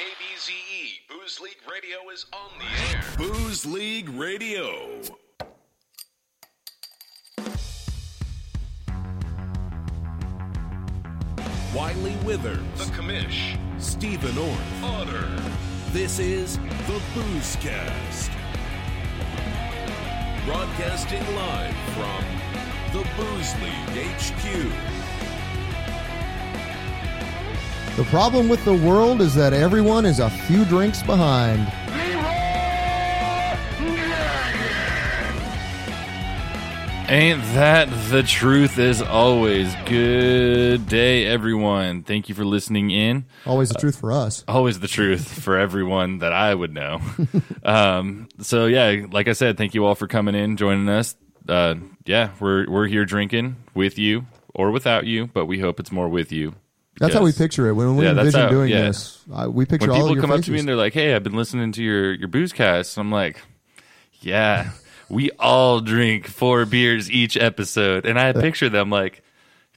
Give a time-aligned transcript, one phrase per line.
[0.00, 1.00] KBZE.
[1.10, 3.04] Booze League Radio is on the air.
[3.18, 5.02] Booze League Radio.
[11.74, 14.82] Wiley Withers, The Commish, Stephen Orth.
[14.82, 15.28] Otter,
[15.92, 18.30] This is the Boozecast.
[20.46, 22.24] Broadcasting live from
[22.94, 25.09] the Booze League HQ.
[27.96, 31.70] The problem with the world is that everyone is a few drinks behind.
[37.10, 39.74] Ain't that the truth as always?
[39.84, 42.04] Good day, everyone.
[42.04, 43.26] Thank you for listening in.
[43.44, 44.44] Always the truth for us.
[44.46, 47.00] Always the truth for everyone that I would know.
[47.64, 51.16] um, so yeah, like I said, thank you all for coming in, joining us.
[51.48, 51.74] Uh,
[52.06, 56.08] yeah, we're we're here drinking with you or without you, but we hope it's more
[56.08, 56.54] with you.
[56.98, 57.72] That's how we picture it.
[57.74, 58.82] When we Yeah, that's envision how- doing yeah.
[58.82, 60.76] this, uh, we picture When all people of your come up to me and they're
[60.76, 63.40] like, "Hey, I've been listening to your your booze cast," I'm like,
[64.20, 64.70] "Yeah,
[65.08, 69.22] we all drink four beers each episode," and I picture them like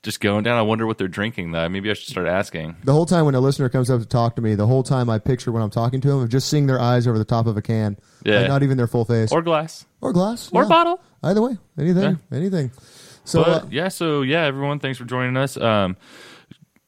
[0.02, 0.58] just going down.
[0.58, 1.52] I wonder what they're drinking.
[1.54, 2.76] Though maybe I should start asking.
[2.84, 5.10] the whole time when a listener comes up to talk to me, the whole time
[5.10, 7.48] I picture when I'm talking to them of just seeing their eyes over the top
[7.48, 7.96] of a can.
[8.26, 8.40] Yeah.
[8.42, 9.32] Like, not even their full face.
[9.32, 10.50] Or glass, Or glass.
[10.52, 10.68] or yeah.
[10.70, 11.00] bottle.
[11.24, 11.58] Either way.
[11.80, 12.20] Anything.
[12.34, 12.72] Anything.
[13.24, 15.56] So, but uh, yeah, so yeah, everyone, thanks for joining us.
[15.56, 15.96] Um,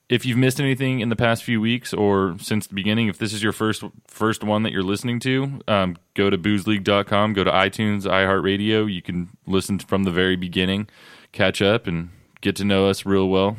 [0.10, 3.34] if you've missed anything in the past few weeks or since the beginning, if this
[3.34, 7.52] is your first first one that you're listening to, um, go to boozeleague.com, go to
[7.52, 8.92] iTunes, iHeartRadio.
[8.92, 10.88] You can listen from the very beginning,
[11.32, 12.10] catch up, and
[12.42, 13.58] get to know us real well.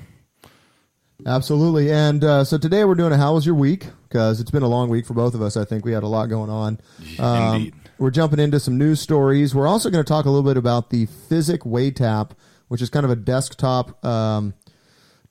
[1.24, 1.90] Absolutely.
[1.90, 3.86] And uh, so today we're doing a How Was Your Week?
[4.08, 5.56] Because it's been a long week for both of us.
[5.56, 6.78] I think we had a lot going on.
[7.18, 7.72] Um.
[7.98, 9.54] We're jumping into some news stories.
[9.54, 12.32] We're also going to talk a little bit about the Fizzics Waytap,
[12.68, 14.52] which is kind of a desktop, um,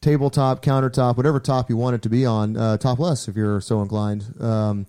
[0.05, 3.81] tabletop, countertop, whatever top you want it to be on, uh, topless if you're so
[3.81, 4.85] inclined, um,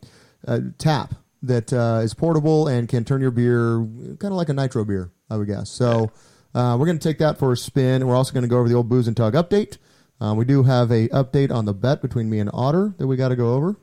[0.46, 3.78] uh, tap that uh, is portable and can turn your beer
[4.20, 5.70] kind of like a nitro beer, I would guess.
[5.70, 6.12] So
[6.54, 8.06] uh, we're going to take that for a spin.
[8.06, 9.78] We're also going to go over the old booze and tug update.
[10.20, 13.28] We do have a update on the bet between me and Otter that we got
[13.28, 13.76] to go over.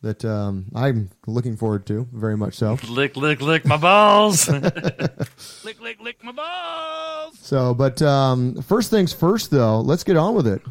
[0.00, 2.78] That um, I'm looking forward to very much so.
[2.88, 4.48] Lick, lick, lick my balls.
[5.64, 7.36] lick, lick, lick my balls.
[7.40, 10.62] So, but um, first things first, though, let's get on with it.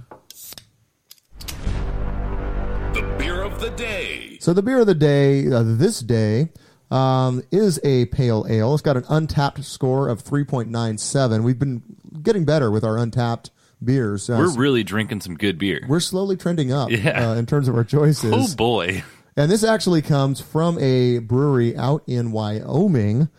[3.78, 4.38] Day.
[4.42, 6.50] So, the beer of the day, uh, this day,
[6.92, 8.74] um, is a pale ale.
[8.74, 11.44] It's got an Untappd score of 3.97.
[11.44, 11.84] We've been
[12.24, 13.50] getting better with our Untappd
[13.84, 14.30] beers.
[14.30, 15.86] Uh, We're really drinking some good beer.
[15.88, 17.30] we're slowly trending up Yeah.
[17.32, 18.34] uh, in terms of our choices.
[18.34, 19.04] oh boy.
[19.36, 23.30] And this actually comes from a brewery out in Wyoming.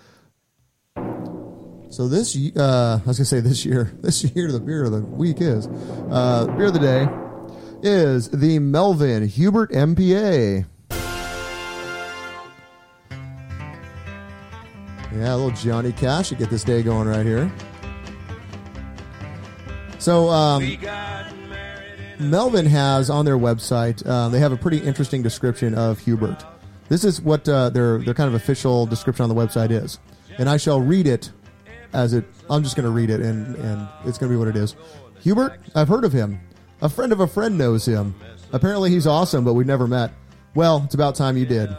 [1.91, 5.01] So this, uh, I was gonna say this year, this year the beer of the
[5.01, 7.09] week is, uh, beer of the day
[7.83, 10.67] is the Melvin Hubert MPA.
[15.13, 17.51] Yeah, a little Johnny Cash to get this day going right here.
[19.99, 20.79] So, um,
[22.21, 26.45] Melvin has on their website, uh, they have a pretty interesting description of Hubert.
[26.89, 29.99] This is what uh, their their kind of official description on the website is,
[30.39, 31.31] and I shall read it
[31.93, 32.25] as it.
[32.49, 34.75] I'm just going to read it, and and it's going to be what it is.
[35.21, 36.41] Hubert, I've heard of him.
[36.81, 38.15] A friend of a friend knows him.
[38.53, 40.13] Apparently, he's awesome, but we've never met.
[40.55, 41.75] Well, it's about time you did.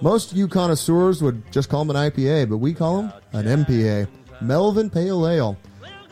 [0.00, 4.06] Most you connoisseurs would just call him an IPA, but we call him an MPA,
[4.40, 5.56] Melvin Pale Ale.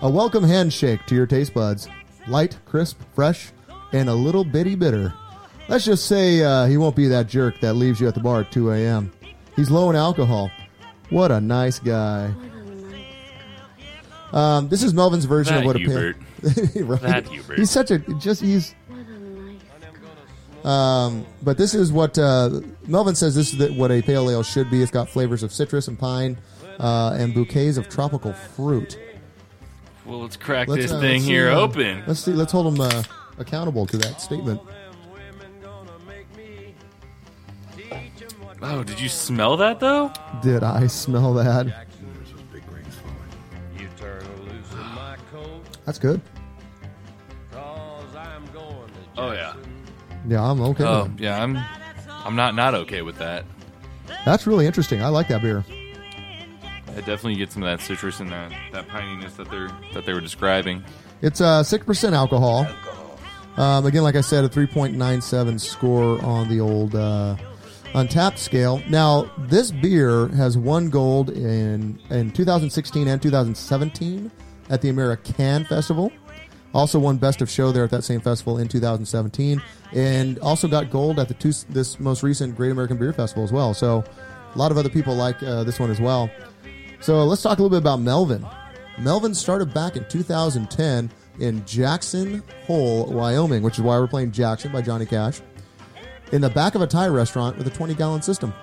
[0.00, 1.88] A welcome handshake to your taste buds.
[2.26, 3.50] Light, crisp, fresh,
[3.92, 5.12] and a little bitty bitter.
[5.68, 8.40] Let's just say uh, he won't be that jerk that leaves you at the bar
[8.40, 9.12] at 2 a.m.
[9.54, 10.50] He's low in alcohol.
[11.10, 12.32] What a nice guy.
[14.32, 16.16] Um, this is Melvin's version That of what Hubert.
[16.16, 16.26] a pale.
[16.76, 17.00] right?
[17.00, 17.58] That Hubert.
[17.58, 18.74] He's such a just he's.
[20.64, 23.34] Um, but this is what uh, Melvin says.
[23.34, 24.82] This is the, what a pale ale should be.
[24.82, 26.38] It's got flavors of citrus and pine,
[26.78, 28.98] uh, and bouquets of tropical fruit.
[30.04, 32.02] Well, let's crack Let's, this uh, thing let's see, here uh, open.
[32.06, 32.32] Let's see.
[32.32, 33.02] Let's hold him uh,
[33.38, 34.60] accountable to that statement.
[38.64, 40.12] Oh, did you smell that though?
[40.42, 41.86] Did I smell that?
[45.84, 46.20] That's good.
[49.16, 49.54] Oh yeah.
[50.28, 50.84] Yeah, I'm okay.
[50.84, 51.24] Oh with it.
[51.24, 51.42] yeah.
[51.42, 51.58] I'm.
[52.24, 53.44] I'm not not okay with that.
[54.24, 55.02] That's really interesting.
[55.02, 55.64] I like that beer.
[56.88, 60.12] I definitely get some of that citrus and that that pininess that they're that they
[60.12, 60.84] were describing.
[61.20, 62.66] It's uh six percent alcohol.
[63.56, 67.36] Um, again, like I said, a three point nine seven score on the old uh,
[67.94, 68.82] Untappd scale.
[68.88, 74.30] Now, this beer has won gold in in 2016 and 2017
[74.70, 76.10] at the American Festival.
[76.74, 80.90] Also won Best of Show there at that same festival in 2017, and also got
[80.90, 83.74] gold at the two, this most recent Great American Beer Festival as well.
[83.74, 84.02] So
[84.54, 86.30] a lot of other people like uh, this one as well.
[87.00, 88.46] So let's talk a little bit about Melvin.
[88.98, 91.10] Melvin started back in 2010
[91.40, 95.40] in Jackson Hole, Wyoming, which is why we're playing Jackson by Johnny Cash,
[96.30, 98.54] in the back of a Thai restaurant with a 20 gallon system.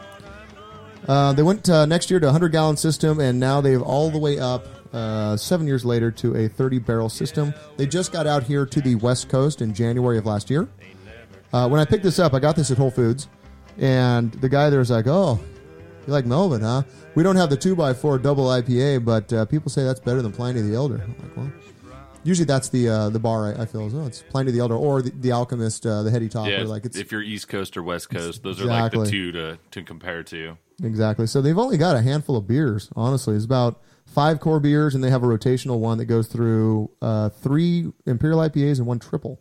[1.08, 4.10] Uh, they went uh, next year to a 100 gallon system, and now they've all
[4.10, 7.54] the way up uh, seven years later to a 30 barrel system.
[7.78, 10.68] They just got out here to the West Coast in January of last year.
[11.52, 13.28] Uh, when I picked this up, I got this at Whole Foods,
[13.78, 15.40] and the guy there was like, "Oh,
[16.06, 16.84] you like Melvin, huh?
[17.16, 20.22] We don't have the two x four double IPA, but uh, people say that's better
[20.22, 21.52] than Pliny the Elder." I'm like, well,
[22.24, 24.76] usually that's the uh, the bar I, I feel is oh, it's Pliny the Elder
[24.76, 26.52] or the, the Alchemist, uh, the Heady Topper.
[26.52, 29.12] Yeah, like it's if you're East Coast or West Coast, those are like the Exactly.
[29.12, 30.56] two to, to compare to.
[30.84, 31.26] Exactly.
[31.26, 32.90] So they've only got a handful of beers.
[32.96, 33.82] Honestly, it's about
[34.14, 38.40] five core beers, and they have a rotational one that goes through uh, three imperial
[38.40, 39.40] IPAs and one triple.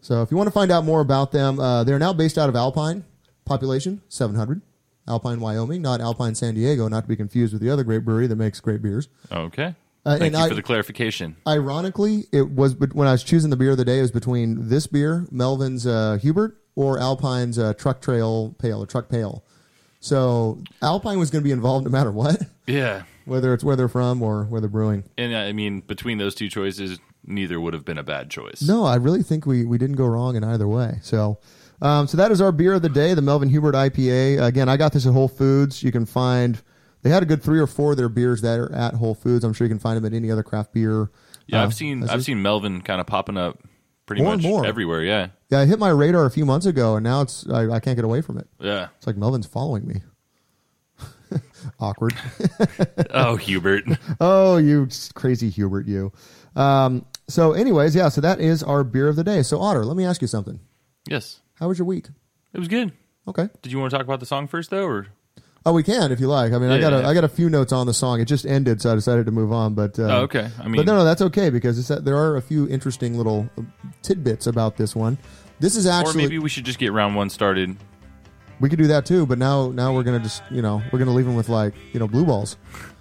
[0.00, 2.48] So if you want to find out more about them, uh, they're now based out
[2.48, 3.04] of Alpine.
[3.44, 4.62] Population seven hundred.
[5.08, 8.28] Alpine, Wyoming, not Alpine, San Diego, not to be confused with the other great brewery
[8.28, 9.08] that makes great beers.
[9.32, 9.74] Okay.
[10.06, 11.36] Uh, Thank and you I- for the clarification.
[11.46, 14.10] Ironically, it was but when I was choosing the beer of the day, it was
[14.12, 19.44] between this beer, Melvin's uh, Hubert, or Alpine's uh, Truck Trail Pale or Truck Pale.
[20.00, 23.02] So Alpine was going to be involved no matter what, Yeah.
[23.26, 25.04] whether it's where they're from or where they're brewing.
[25.18, 28.62] And I mean, between those two choices, neither would have been a bad choice.
[28.62, 30.98] No, I really think we, we didn't go wrong in either way.
[31.02, 31.38] So,
[31.82, 34.42] um, so that is our beer of the day, the Melvin Hubert IPA.
[34.42, 35.82] Again, I got this at Whole Foods.
[35.82, 36.60] You can find
[37.02, 39.44] they had a good three or four of their beers that are at Whole Foods.
[39.44, 41.10] I'm sure you can find them at any other craft beer.
[41.46, 43.58] Yeah, uh, I've seen I've seen Melvin kind of popping up
[44.10, 44.66] pretty More and more.
[44.66, 45.04] everywhere.
[45.04, 47.78] Yeah, Yeah, it hit my radar a few months ago, and now it's I, I
[47.78, 48.48] can't get away from it.
[48.58, 48.88] yeah.
[48.98, 50.02] It's like Melvin's following me.
[51.78, 52.14] Awkward.
[53.10, 53.84] oh, Hubert.
[54.20, 56.10] oh, you crazy Hubert, you.
[56.56, 58.08] Um, so, anyways, yeah.
[58.08, 59.42] So that is our beer of the day.
[59.44, 60.58] So, Otter, let me ask you something.
[61.08, 62.08] yes, How was your week?
[62.52, 62.90] it was good.
[63.28, 63.48] Okay.
[63.62, 65.06] Did you want to talk about the song first, though, or
[65.66, 66.52] Oh, we can if you like.
[66.52, 67.08] I mean, I Yeah, got a, yeah.
[67.08, 68.20] I got a few notes on the song.
[68.20, 69.74] It just ended, so I decided to move on.
[69.74, 70.48] But uh, Oh, okay.
[70.58, 73.48] I mean- but no, no, that's okay because it's, there are a few interesting little
[74.02, 75.18] tidbits about this one.
[75.58, 77.76] This is or actually maybe we should just get round one started.
[78.60, 79.26] we could do that too.
[79.26, 82.00] But now now we're gonna just you know we're gonna leave them with like you
[82.00, 82.56] know blue balls.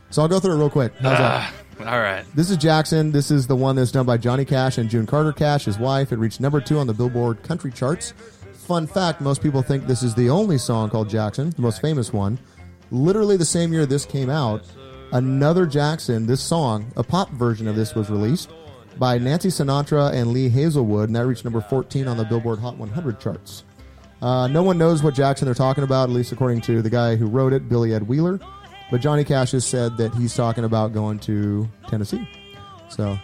[0.10, 0.92] So I'll go through it real quick.
[1.00, 1.54] How's that?
[1.80, 2.26] Ah, all right.
[2.36, 3.12] This is Jackson.
[3.14, 6.12] This is the one that's done by Johnny Cash and June Carter Cash, his wife.
[6.12, 8.14] It reached number two on the Billboard country charts.
[8.70, 12.14] Fun fact most people think this is the only song called Jackson, the most famous
[12.14, 12.38] one.
[12.92, 14.64] Literally the same year this came out,
[15.12, 18.52] another Jackson, this song, a pop version of this was released
[19.00, 22.78] by Nancy Sinatra and Lee Hazlewood, and that reached number 14 on the Billboard Hot
[22.78, 23.64] 100 charts.
[24.22, 27.16] Uh, no one knows what Jackson they're talking about, at least according to the guy
[27.16, 28.40] who wrote it, Billy Ed Wheeler.
[28.92, 32.30] But Johnny Cash has said that he's talking about going to Tennessee.
[32.88, 33.18] So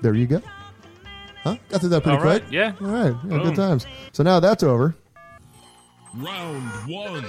[0.00, 0.40] there you go.
[1.44, 1.56] Huh?
[1.70, 2.40] Got through that pretty All right.
[2.42, 2.52] quick.
[2.52, 2.74] Yeah.
[2.80, 3.14] All right.
[3.24, 3.42] Yeah, Boom.
[3.42, 3.86] good times.
[4.12, 4.94] So now that's over.
[6.14, 7.24] Round one.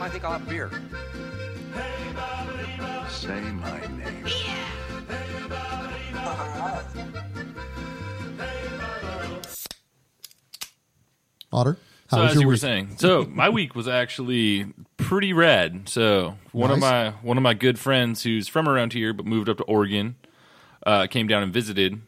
[0.00, 0.70] I think I'll have a beer.
[3.08, 4.26] Say my name.
[11.52, 11.78] Otter.
[12.10, 12.60] How So was as your you were week?
[12.60, 14.66] saying, so my week was actually
[14.98, 15.88] pretty rad.
[15.88, 19.48] So one of my one of my good friends who's from around here but moved
[19.48, 20.16] up to Oregon
[20.86, 22.00] uh, came down and visited,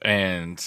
[0.00, 0.64] and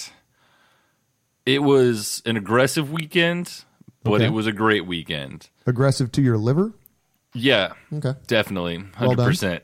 [1.44, 3.64] it was an aggressive weekend,
[4.04, 4.26] but Okay.
[4.26, 5.48] it was a great weekend.
[5.66, 6.72] Aggressive to your liver?
[7.34, 8.14] Yeah, Okay.
[8.26, 9.26] definitely, hundred done.
[9.26, 9.62] percent.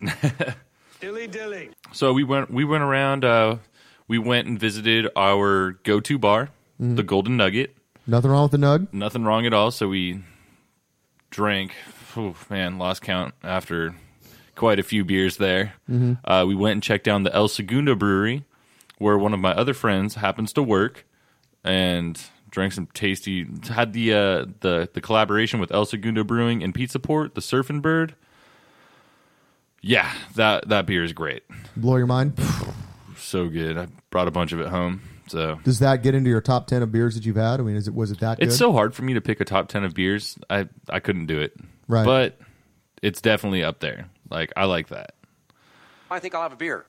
[1.00, 1.70] Dilly dilly.
[1.92, 3.24] So we went we went around.
[3.24, 3.56] Uh,
[4.08, 6.96] we went and visited our go to bar, Mm-hmm.
[6.96, 7.76] the Golden Nugget.
[8.06, 8.92] Nothing wrong with the nug?
[8.92, 9.70] Nothing wrong at all.
[9.70, 10.22] So we
[11.32, 11.74] drank.
[12.16, 13.96] Oh man, lost count after
[14.54, 15.74] quite a few beers there.
[16.24, 18.44] Uh, we went and checked down the El Segundo Brewery,
[18.98, 21.04] where one of my other friends happens to work,
[21.64, 22.20] and
[22.50, 23.46] drank some tasty.
[23.68, 27.82] Had the uh, the the collaboration with El Segundo Brewing and Pizza Port, the Surfing
[27.82, 28.14] Bird.
[29.80, 31.42] Yeah, that that beer is great.
[31.76, 32.38] Blow your mind?
[33.16, 33.76] So good.
[33.76, 35.00] I brought a bunch of it home.
[35.28, 37.60] So Does that get into your top 10 of beers that you've had?
[37.60, 38.48] I mean, is it was it that good?
[38.48, 40.36] It's so hard for me to pick a top ten of beers.
[40.50, 41.54] I I couldn't do it.
[41.88, 42.04] Right.
[42.04, 42.38] But
[43.02, 44.08] it's definitely up there.
[44.30, 45.14] Like I like that.
[46.10, 46.86] I think I'll have a beer.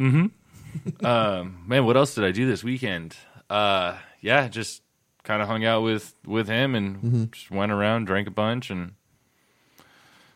[0.00, 1.04] Mm-hmm.
[1.06, 3.16] um, man, what else did I do this weekend?
[3.50, 4.82] Uh yeah, just
[5.24, 7.24] kind of hung out with with him and Mm-hmm.
[7.32, 8.92] just went around, drank a bunch and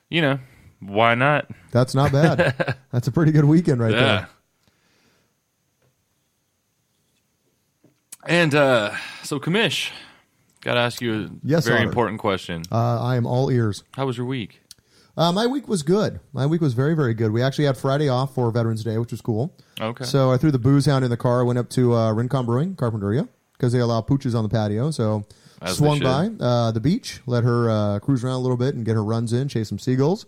[0.08, 0.38] you know,
[0.80, 1.48] why not?
[1.72, 2.76] That's not bad.
[2.92, 4.00] That's a pretty good weekend right yeah.
[4.00, 4.28] there.
[8.28, 8.92] And uh
[9.22, 9.90] so Commish,
[10.62, 11.88] got to ask you a Yes, very Otter.
[11.88, 12.62] important question.
[12.70, 13.82] Uh, I am all ears.
[13.94, 14.60] How was your week?
[15.16, 16.20] Uh, my week was good.
[16.32, 17.32] My week was very, very good.
[17.32, 19.54] We actually had Friday off for Veterans Day, which was cool.
[19.80, 20.04] Okay.
[20.04, 22.76] So I threw the booze hound in the car, went up to uh, Rincon Brewing,
[22.76, 24.90] Carpinteria, because they allow pooches on the patio.
[24.90, 25.24] So
[25.62, 28.84] As swung by uh, the beach, let her uh, cruise around a little bit and
[28.84, 30.26] get her runs in, chase some seagulls.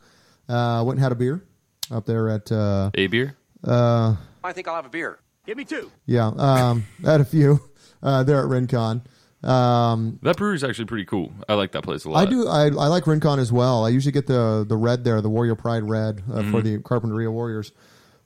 [0.48, 1.44] Uh, went and had a beer
[1.90, 3.36] up there at uh, A beer.
[3.64, 4.16] I
[4.52, 5.18] think I'll have a beer.
[5.44, 5.90] Give me two.
[6.06, 6.28] yeah.
[6.28, 7.60] Um, I had a few
[8.02, 9.02] uh, there at Rincon.
[9.42, 11.32] Um, That is actually pretty cool.
[11.48, 12.26] I like that place a lot.
[12.26, 12.48] I do.
[12.48, 13.84] I, I like Rincon as well.
[13.84, 16.50] I usually get the the red there, the Warrior Pride red uh, Mm-hmm.
[16.50, 17.72] for the Carpinteria Warriors.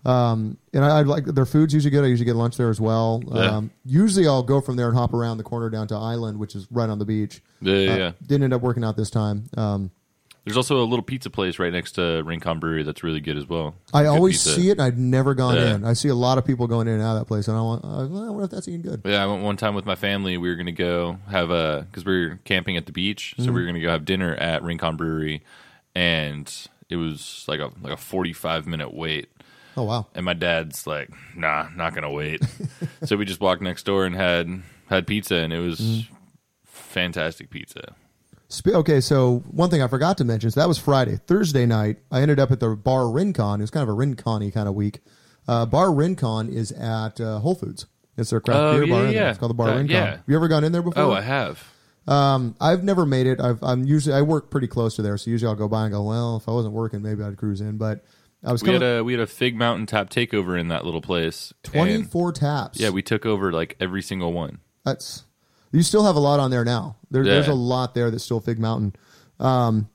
[0.05, 2.03] Um, and I, I like their food's usually good.
[2.03, 3.23] I usually get lunch there as well.
[3.29, 3.43] Yeah.
[3.57, 6.57] Um, usually I'll go from there and hop around the corner down to Island, which
[6.57, 7.41] is right on the beach.
[7.61, 8.13] Yeah, yeah, Uh, yeah.
[8.27, 9.45] Didn't end up working out this time.
[9.57, 9.91] Um,
[10.45, 13.49] There's also a little pizza place right next to Rincon Brewery that's really good as
[13.49, 13.77] well.
[13.95, 14.61] I always pizza.
[14.61, 14.73] see it.
[14.73, 15.75] and I've never gone Yeah.
[15.77, 15.85] in.
[15.85, 17.61] I see a lot of people going in and out of that place, and I
[17.61, 17.85] want.
[17.85, 19.03] I wonder if that's even good.
[19.05, 20.37] Yeah, I went one time with my family.
[20.39, 23.55] We were gonna go have a because we were camping at the beach, so Mm-hmm.
[23.55, 25.43] we were gonna go have dinner at Rincon Brewery,
[25.95, 26.53] and
[26.89, 29.29] it was like a like a forty five minute wait.
[29.77, 30.09] Oh wow!
[30.15, 32.43] And my dad's like, "Nah, not gonna wait."
[33.05, 36.15] so we just walked next door and had had pizza, and it was Mm-hmm.
[36.65, 37.95] fantastic pizza.
[38.67, 41.19] Okay, so one thing I forgot to mention is that was Friday.
[41.27, 43.61] Thursday night, I ended up at the Bar Rincon.
[43.61, 45.01] It was kind of a Rincon-y kind of week.
[45.49, 47.87] Uh, bar Rincon is at uh, Whole Foods.
[48.17, 49.07] It's their craft Oh, beer yeah, bar.
[49.11, 49.31] yeah.
[49.31, 49.91] It's called the Bar Uh, Rincon.
[49.97, 50.11] yeah.
[50.13, 51.03] Have you ever gone in there before?
[51.03, 51.65] Oh, I have.
[52.07, 53.41] Um, I've never made it.
[53.41, 55.93] I've, I'm usually I work pretty close to there, so usually I'll go by and
[55.93, 56.03] go.
[56.03, 57.79] Well, if I wasn't working, maybe I'd cruise in.
[57.79, 58.05] But
[58.45, 60.85] I was We had coming a we had a Fig Mountain Tap takeover in that
[60.85, 61.53] little place.
[61.65, 62.81] and- 24 taps.
[62.81, 64.59] Yeah, we took over like every single one.
[64.85, 65.23] That's
[65.73, 66.97] you still have a lot on there now.
[67.11, 68.95] There, There's a lot there that's still Fig Mountain.
[69.41, 69.89] Um,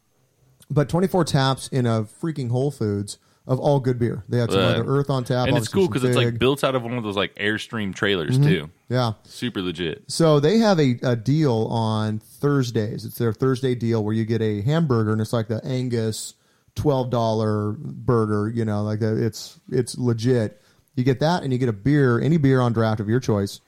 [0.70, 4.26] but 24 taps in a freaking Whole Foods of all good beer.
[4.28, 4.66] They had some Yeah.
[4.68, 7.04] other Earth on tap, and it's cool because it's like built out of one of
[7.06, 8.50] those like Airstream trailers Mm-hmm.
[8.50, 8.70] too.
[8.90, 9.14] yeah.
[9.24, 10.04] Super legit.
[10.08, 13.06] So they have a, a deal on Thursdays.
[13.06, 16.34] It's their Thursday deal where you get a hamburger and it's like the Angus
[16.76, 18.52] twelve dollar burger.
[18.54, 19.18] You know, like that.
[19.18, 20.62] It's it's legit.
[20.96, 23.62] You get that and you get a beer, any beer on draft of your choice,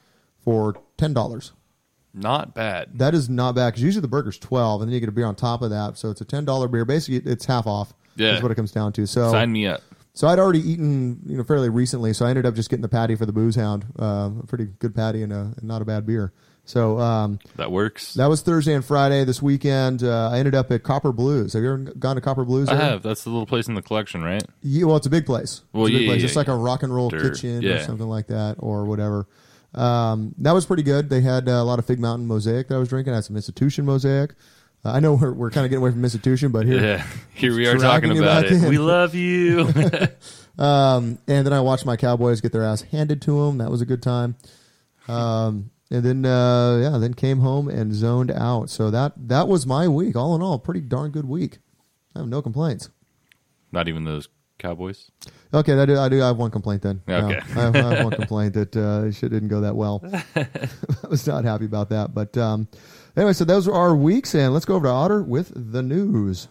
[0.44, 1.54] for ten dollars.
[2.14, 2.98] Not bad.
[3.00, 5.26] That is not bad because usually the burger's twelve, and then you get a beer
[5.26, 5.98] on top of that.
[5.98, 6.86] So it's a ten dollar beer.
[6.86, 7.94] Basically, it's half off.
[8.16, 8.36] Yeah.
[8.36, 9.08] is what it comes down to.
[9.08, 9.82] So Sign me up.
[10.14, 12.12] so I'd already eaten, you know, fairly recently.
[12.12, 13.86] So I ended up just getting the patty for the booze hound.
[13.98, 16.34] Uh, a pretty good patty and, a, and not a bad beer.
[16.66, 18.14] So um, That works.
[18.16, 19.24] that was Thursday and Friday.
[19.24, 21.54] This weekend, uh, I ended up at Copper Blues.
[21.54, 22.68] Have you ever gone to Copper Blues?
[22.68, 23.04] I have.
[23.04, 24.44] That's the little place in the collection, right?
[24.62, 25.62] Yeah, well, it's a big place.
[25.72, 26.22] Well, it's a big yeah, place.
[26.22, 27.22] yeah, it's like a rock and roll Dirt.
[27.36, 29.28] kitchen or something like that, or whatever.
[29.74, 31.10] Um, that was pretty good.
[31.10, 33.14] They had uh, a lot of Fig Mountain Mosaic that I was drinking.
[33.14, 34.32] I had some Institution Mosaic.
[34.84, 37.06] Uh, I know we're, we're kind of getting away from Institution, but here, Yeah.
[37.34, 38.70] Here we are talking about back it.
[38.70, 39.72] We love you.
[40.60, 43.60] Um, and then I watched my Cowboys get their ass handed to them.
[43.60, 44.36] That was a good time.
[45.08, 48.70] Um, and then uh, yeah, then came home and zoned out.
[48.70, 50.18] So that that was my week.
[50.18, 51.60] All in all, pretty darn good week.
[52.14, 52.90] I have no complaints.
[53.72, 55.10] Not even those Cowboys.
[55.52, 55.98] Okay, I do.
[55.98, 57.02] I do have one complaint then.
[57.10, 57.34] Okay.
[57.34, 60.04] Yeah, I, have, I have one complaint that uh, shit didn't go that well.
[60.36, 60.48] I
[61.10, 62.14] was not happy about that.
[62.14, 62.68] But um,
[63.18, 66.50] anyway, so those are our weeks, and let's go over to Otter with the news.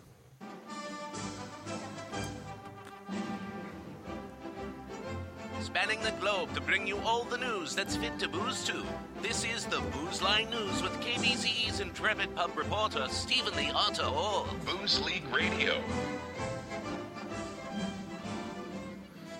[5.61, 8.83] Spanning the globe to bring you all the news that's fit to booze to.
[9.23, 14.47] This is the Booze Line News with KBZE's intrepid pub reporter Stephen the Otter Orr.
[14.64, 15.81] Booze League Radio.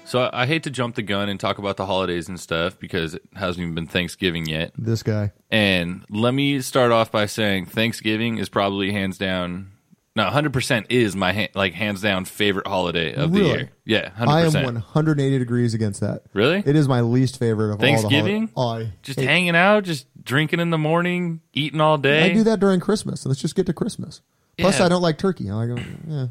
[0.09, 2.79] So I, I hate to jump the gun and talk about the holidays and stuff
[2.79, 4.73] because it hasn't even been Thanksgiving yet.
[4.77, 5.33] This guy.
[5.51, 9.73] And let me start off by saying Thanksgiving is probably hands down.
[10.17, 13.43] No, hundred percent is my ha- like hands down favorite holiday of Really?
[13.43, 13.71] the year.
[13.85, 16.23] Yeah, I am 180 degrees against that.
[16.33, 16.61] Really?
[16.67, 18.51] It is my least favorite of Thanksgiving?
[18.57, 18.93] all the holidays.
[18.95, 22.31] I Just hate- hanging out, just drinking in the morning, eating all day.
[22.31, 23.25] I do that during Christmas.
[23.27, 24.23] Let's just get to Christmas.
[24.59, 25.51] Plus, I don't like turkey.
[25.51, 25.77] I go,
[26.09, 26.27] yeah.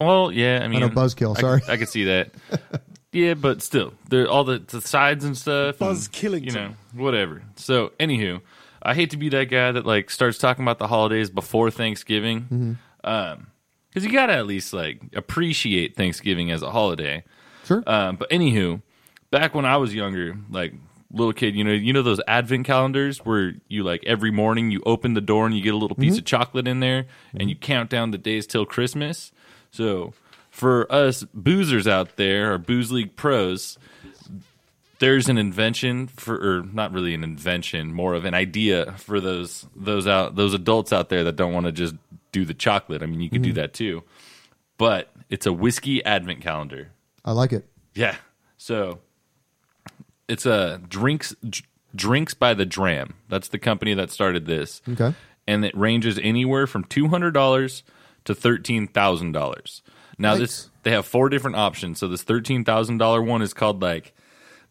[0.00, 1.62] Well, yeah, I mean, know, buzzkill, I- sorry.
[1.66, 2.30] I, could see that.
[3.14, 5.78] yeah, but still, there all the, the sides and stuff.
[5.78, 6.44] Buzz Killington.
[6.46, 7.42] you know, whatever.
[7.56, 8.40] So, anywho,
[8.82, 12.40] I hate to be that guy that like starts talking about the holidays before Thanksgiving,
[12.42, 12.72] Mm-hmm.
[13.10, 13.46] um,
[13.88, 17.22] because you gotta at least like appreciate Thanksgiving as a holiday.
[17.64, 17.82] Sure.
[17.86, 18.82] Um, but anywho,
[19.30, 20.74] back when I was younger, like
[21.12, 24.82] little kid, you know, you know those advent calendars where you like every morning you
[24.84, 27.06] open the door and you get a little piece of chocolate in there
[27.38, 29.30] and you count down the days till Christmas.
[29.70, 30.12] So
[30.54, 33.76] for us boozers out there or booze league pros,
[35.00, 39.66] there's an invention for or not really an invention, more of an idea for those
[39.74, 41.96] those out those adults out there that don't want to just
[42.30, 43.02] do the chocolate.
[43.02, 43.56] I mean, you could do mm-hmm.
[43.56, 44.04] that too.
[44.78, 46.92] But it's a whiskey advent calendar.
[47.24, 47.66] I like it.
[47.92, 48.14] Yeah.
[48.56, 49.00] So
[50.28, 53.14] it's a drinks Dr- drinks by the dram.
[53.28, 54.82] That's the company that started this.
[54.88, 55.14] Okay.
[55.48, 57.82] And it ranges anywhere from two hundred dollars
[58.24, 59.82] to thirteen thousand dollars.
[60.18, 61.98] Now this they have four different options.
[61.98, 64.12] So this thirteen thousand dollar one is called like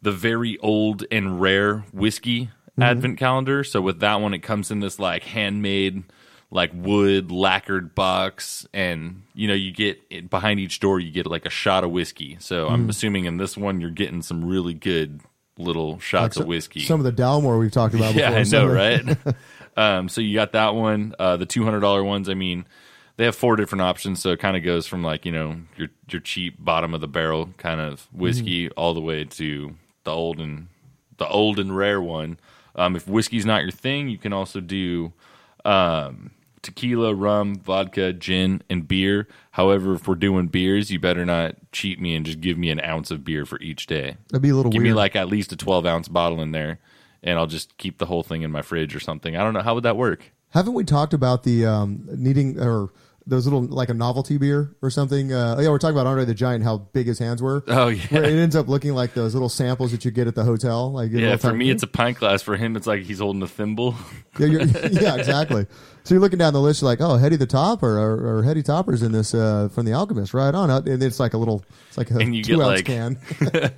[0.02, 2.82] the very old and rare whiskey Mm-hmm.
[2.82, 3.62] advent calendar.
[3.62, 6.02] So with that one, it comes in this like handmade,
[6.50, 11.26] like wood lacquered box, and you know you get it, behind each door you get
[11.28, 12.36] like a shot of whiskey.
[12.40, 12.72] So Mm.
[12.72, 15.20] I'm assuming in this one you're getting some really good
[15.56, 16.80] little shots Like of whiskey.
[16.80, 18.58] Some of the Dalmore we've talked about Yeah, before.
[18.60, 19.18] I know, right?
[19.76, 21.14] um, so you got that one.
[21.16, 22.28] Uh, the two hundred dollar ones.
[22.28, 22.66] I mean,
[23.16, 25.88] they have four different options, so it kind of goes from like you know your
[26.08, 30.40] your cheap bottom of the barrel kind of whiskey all the way to the old
[30.40, 30.68] and
[31.18, 32.38] the old and rare one.
[32.76, 35.12] Um, if whiskey's not your thing, you can also do
[35.64, 39.28] um, tequila, rum, vodka, gin, and beer.
[39.52, 42.80] However, if we're doing beers, you better not cheat me and just give me an
[42.80, 44.16] ounce of beer for each day.
[44.30, 44.94] That'd be a little Give weird.
[44.94, 46.80] me like at least a 12 ounce bottle in there,
[47.22, 49.36] and I'll just keep the whole thing in my fridge or something.
[49.36, 49.62] I don't know.
[49.62, 50.32] How would that work?
[50.54, 52.90] Haven't we talked about the um, needing or
[53.26, 55.32] those little like a novelty beer or something?
[55.32, 57.64] Uh, yeah, we're talking about Andre the Giant, how big his hands were.
[57.66, 58.06] Oh, yeah.
[58.10, 60.92] where it ends up looking like those little samples that you get at the hotel.
[60.92, 62.40] Like you get a Yeah, for me, it's a pint glass.
[62.42, 63.96] For him, it's like he's holding a thimble.
[64.38, 65.66] yeah, you're, yeah, exactly.
[66.04, 67.98] So you're looking down the list, you're like, oh, Hetty the Top or,
[68.38, 70.70] or, Heady Topper's in this uh, from the Alchemist, right on.
[70.70, 73.18] And it's like a little, it's like a And you two get, ounce like- can.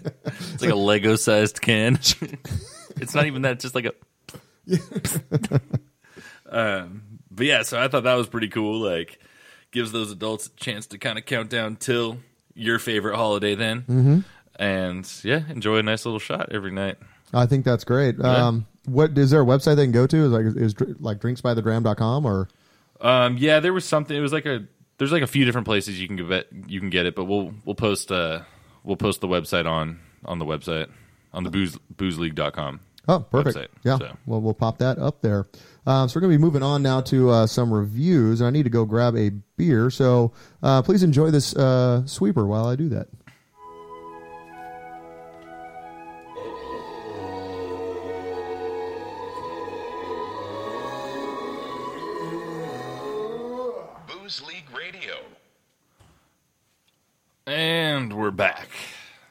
[0.52, 1.94] It's like a Lego sized can.
[3.00, 3.52] it's not even that.
[3.52, 3.92] It's just like a.
[6.56, 8.80] um, but yeah, so I thought that was pretty cool.
[8.80, 9.20] Like,
[9.70, 12.18] gives those adults a chance to kind of count down till
[12.54, 13.54] your favorite holiday.
[13.54, 14.18] Then, mm-hmm.
[14.58, 16.96] and yeah, enjoy a nice little shot every night.
[17.34, 18.18] I think that's great.
[18.20, 20.16] Um, what is there a website they can go to?
[20.16, 22.48] Is like is like drinksbythedram.com or
[23.00, 24.16] Um, yeah, there was something.
[24.16, 24.66] It was like a.
[24.98, 27.52] There's like a few different places you can get you can get it, but we'll
[27.66, 28.40] we'll post uh
[28.82, 30.88] we'll post the website on on the website
[31.34, 32.80] on the booze boozeleague.com.
[33.08, 33.56] Oh, perfect.
[33.56, 33.98] website, yeah.
[33.98, 34.16] so.
[34.26, 35.46] Well, we'll pop that up there.
[35.86, 38.42] Um, so we're going to be moving on now to uh, some reviews.
[38.42, 39.90] I need to go grab a beer.
[39.90, 40.32] So
[40.62, 43.08] uh, please enjoy this uh, sweeper while I do that.
[54.08, 55.14] Booze League Radio.
[57.46, 58.70] And we're back.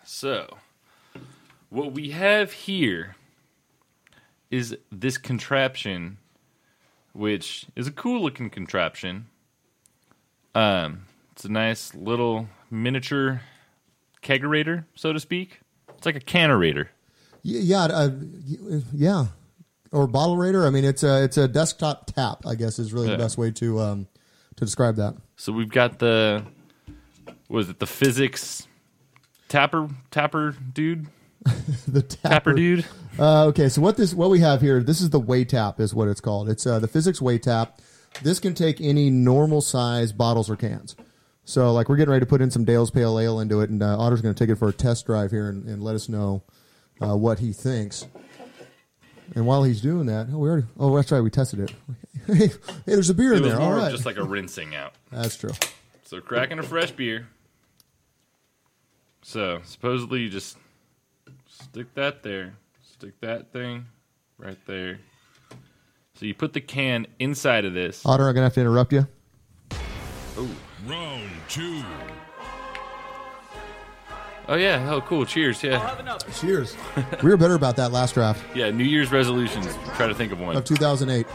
[0.05, 0.55] So,
[1.69, 3.17] what we have here
[4.51, 6.17] is this contraption,
[7.13, 9.27] which is a cool looking contraption.
[10.53, 13.41] Um, it's a nice little miniature
[14.21, 15.59] kegerator, so to speak.
[15.97, 16.87] It's like a cannerator.
[17.43, 18.09] Yeah, uh,
[18.93, 19.27] yeah,
[19.91, 20.65] or bottle raider.
[20.65, 22.45] I mean, it's a it's a desktop tap.
[22.45, 23.17] I guess is really Yeah.
[23.17, 24.07] the best way to um,
[24.55, 25.15] to describe that.
[25.35, 26.43] So we've got the
[27.49, 28.65] was it the Fizzics
[29.47, 31.07] tapper tapper dude
[31.87, 32.85] The tapper dude.
[33.17, 36.07] Uh, okay, so what this what we have here, this is the Waytap, is what
[36.07, 36.49] it's called.
[36.49, 37.79] It's uh, the Fizzics way tap.
[38.23, 40.95] This can take any normal size bottles or cans.
[41.45, 43.81] So, like, we're getting ready to put in some Dale's Pale Ale into it, and
[43.83, 46.09] uh, Otter's going to take it for a test drive here and, and let us
[46.09, 46.43] know
[47.01, 48.07] uh, what he thinks.
[49.35, 51.73] And while he's doing that, oh, we already, oh, that's right, we tested it.
[52.27, 52.49] hey,
[52.85, 53.61] there's a beer It in was there.
[53.61, 54.93] All of just like a rinsing out.
[55.11, 55.51] that's true.
[56.03, 57.27] So cracking a fresh beer.
[59.23, 60.57] So supposedly you just
[61.47, 62.55] stick that there,
[62.95, 63.85] stick that thing
[64.37, 64.99] right there.
[66.13, 68.05] So you put the can inside of this.
[68.05, 69.05] Otter, I'm going to have to interrupt you.
[70.87, 71.83] Round two.
[74.47, 75.25] Oh yeah, oh cool.
[75.25, 75.61] Cheers.
[75.61, 76.77] Yeah, Cheers.
[77.23, 78.69] we were better about that last draft yeah.
[78.69, 79.67] New Year's resolutions.
[79.95, 80.55] Try to think of one.
[80.55, 81.25] of 2008.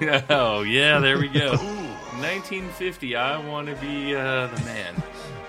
[0.00, 0.24] Yeah.
[0.30, 1.56] oh yeah, there we go.
[2.18, 3.16] 1950.
[3.16, 4.94] I want to be uh, the man.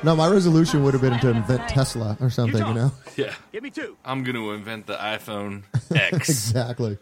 [0.04, 2.91] No, my resolution would have been to invent Tesla or something, you know?
[3.17, 3.34] Yeah.
[3.52, 3.97] Give me two.
[4.06, 6.30] I'm gonna invent the iPhone X.
[6.30, 6.97] Exactly.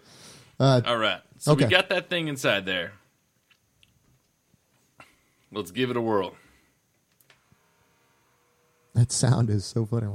[0.60, 1.22] All right.
[1.38, 2.93] So we got that thing inside there.
[5.52, 6.34] Let's give it a whirl.
[8.95, 10.08] That sound is so funny.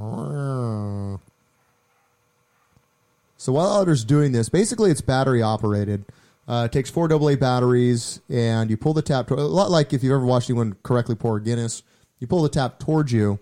[3.37, 6.05] So while Otter's doing this, basically it's battery operated.
[6.47, 9.27] Uh, it takes four AA batteries, and you pull the tap.
[9.27, 11.81] To- a lot like if you've ever watched anyone correctly pour a Guinness,
[12.19, 13.39] you pull the tap towards you,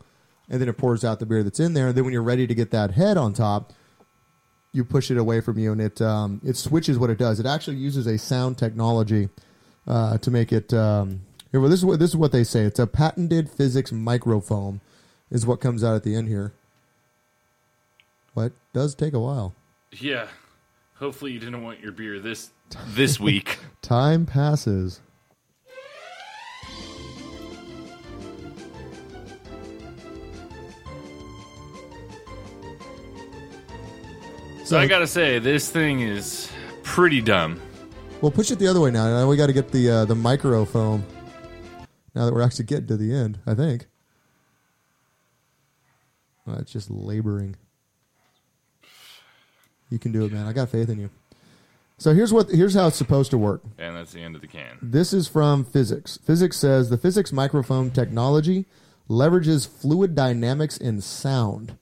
[0.49, 1.87] and then it pours out the beer that's in there.
[1.87, 3.73] And then when you're ready to get that head on top,
[4.71, 7.39] you push it away from you, and it um, it switches what it does.
[7.39, 9.29] It actually uses a sound technology
[9.85, 10.73] uh, to make it.
[10.73, 12.61] Um, well, this is what this is what they say.
[12.61, 14.79] It's a patented Fizzics microfoam,
[15.29, 16.53] is what comes out at the end here.
[18.33, 19.53] What does take a while.
[19.91, 20.27] Yeah.
[20.95, 22.51] Hopefully you didn't want your beer this
[22.87, 23.59] this week.
[23.81, 25.01] Time passes.
[34.63, 36.51] so I gotta say, this thing is
[36.83, 37.61] pretty dumb.
[38.21, 39.07] Well, push it the other way now.
[39.07, 41.03] Now we got to get the uh, the microfoam.
[42.15, 43.87] Now that we're actually getting to the end, I think.
[46.47, 47.55] Uh, it's just laboring.
[49.89, 50.47] You can do it, man.
[50.47, 51.09] I got faith in you.
[51.97, 53.61] So here's what here's how it's supposed to work.
[53.77, 54.79] And that's the end of the can.
[54.81, 56.19] This is from Fizzics.
[56.19, 58.65] Fizzics says the Fizzics microfoam technology
[59.09, 61.77] leverages fluid dynamics in sound.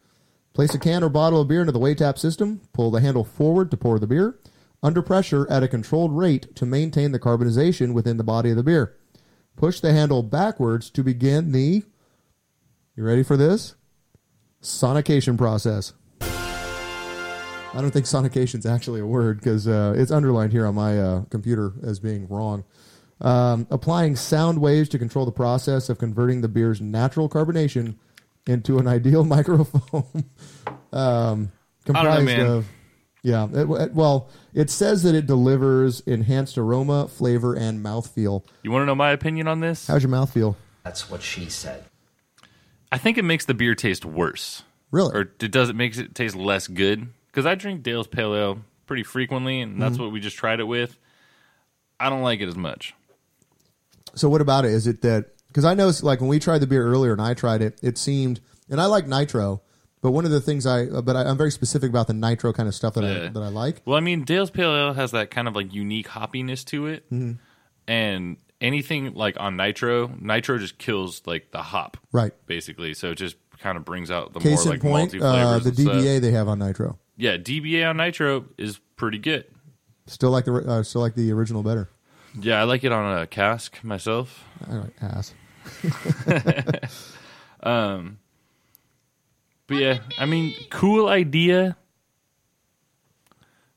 [0.54, 2.62] Place a can or bottle of beer into the Waytap system.
[2.74, 4.38] Pull the handle forward to pour the beer.
[4.84, 8.64] Under pressure at a controlled rate to maintain the carbonization within the body of the
[8.64, 8.98] beer.
[9.56, 11.84] Push the handle backwards to begin the.
[12.96, 13.76] You ready for this?
[14.62, 15.94] Sonication process.
[17.74, 21.00] I don't think sonication is actually a word because uh, it's underlined here on my
[21.00, 22.66] uh, computer as being wrong.
[23.22, 27.96] Um, applying sound waves to control the process of converting the beer's natural carbonation
[28.48, 30.26] into an ideal microfoam
[30.92, 31.52] um,
[31.86, 32.46] comprised man.
[32.46, 32.68] of.
[33.24, 38.44] Yeah, it, it- well, it says that it delivers enhanced aroma, flavor, and mouthfeel.
[38.64, 39.88] You want to know my opinion on this?
[39.88, 40.56] How's your mouthfeel?
[40.84, 41.86] That's what she said.
[42.92, 44.64] I think it makes the beer taste worse.
[44.90, 45.14] Really?
[45.16, 47.08] Or it does it makes it taste less good?
[47.32, 50.04] Because I drink Dale's Pale Ale pretty frequently, and that's Mm-hmm.
[50.04, 50.98] what we just tried it with.
[52.00, 52.94] I don't like it as much.
[54.16, 54.72] So what about it?
[54.72, 57.34] Is it that because I know like when we tried the beer earlier and I
[57.34, 59.62] tried it, it seemed and I like nitro,
[60.02, 62.68] but one of the things I but I, I'm very specific about the nitro kind
[62.68, 63.30] of stuff that I Yeah.
[63.30, 63.82] that I like.
[63.86, 67.10] Well, I mean, Dale's Pale Ale has that kind of like unique hoppiness to it,
[67.10, 67.34] Mm-hmm.
[67.88, 72.34] and anything like on nitro, nitro just kills like the hop, Right.
[72.48, 72.94] basically.
[72.94, 75.60] So it just kind of brings out the Case more in like point, malty uh,
[75.60, 75.76] flavors.
[75.76, 75.96] the stuff.
[75.96, 77.00] DBA they have on nitro.
[77.18, 79.46] yeah, DBA on nitro is pretty good.
[80.08, 81.90] Still like the uh, still like the original better.
[82.40, 84.46] Yeah, I like it on a cask myself.
[84.70, 85.34] I like ass.
[89.68, 91.78] But yeah, I mean, cool idea.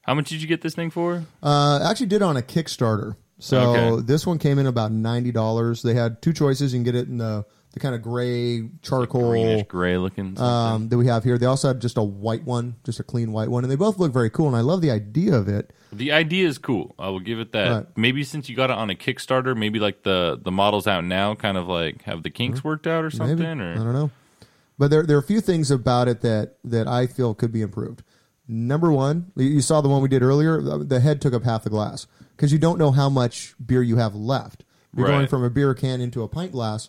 [0.03, 1.25] How much did you get this thing for?
[1.43, 3.17] Uh, I actually did on a Kickstarter.
[3.39, 4.03] So Okay.
[4.07, 5.83] this one came in about ninety dollars.
[5.83, 6.73] They had two choices.
[6.73, 10.41] You can get it in the the kind of gray charcoal Greenish gray looking.
[10.41, 11.37] um, that we have here.
[11.39, 13.99] They also have just a white one, just a clean white one, and they both
[13.99, 14.47] look very cool.
[14.47, 15.73] And I love the idea of it.
[15.93, 16.95] the idea is cool.
[16.99, 17.71] I will give it that.
[17.71, 17.87] Right.
[17.97, 21.35] Maybe since you got it on a Kickstarter, maybe like the the models out now,
[21.35, 23.39] kind of like have the kinks worked out or something.
[23.39, 23.59] Mm-hmm.
[23.59, 23.81] Maybe.
[23.81, 24.11] I don't know.
[24.79, 27.63] But there, there are a few things about it that, that I feel could be
[27.63, 28.03] improved.
[28.49, 30.61] Number one, you- saw the one we did earlier.
[30.61, 32.07] The the head took up half the glass
[32.37, 34.65] because you don't know how much beer you have left.
[34.97, 36.89] You're going from a beer can into a pint glass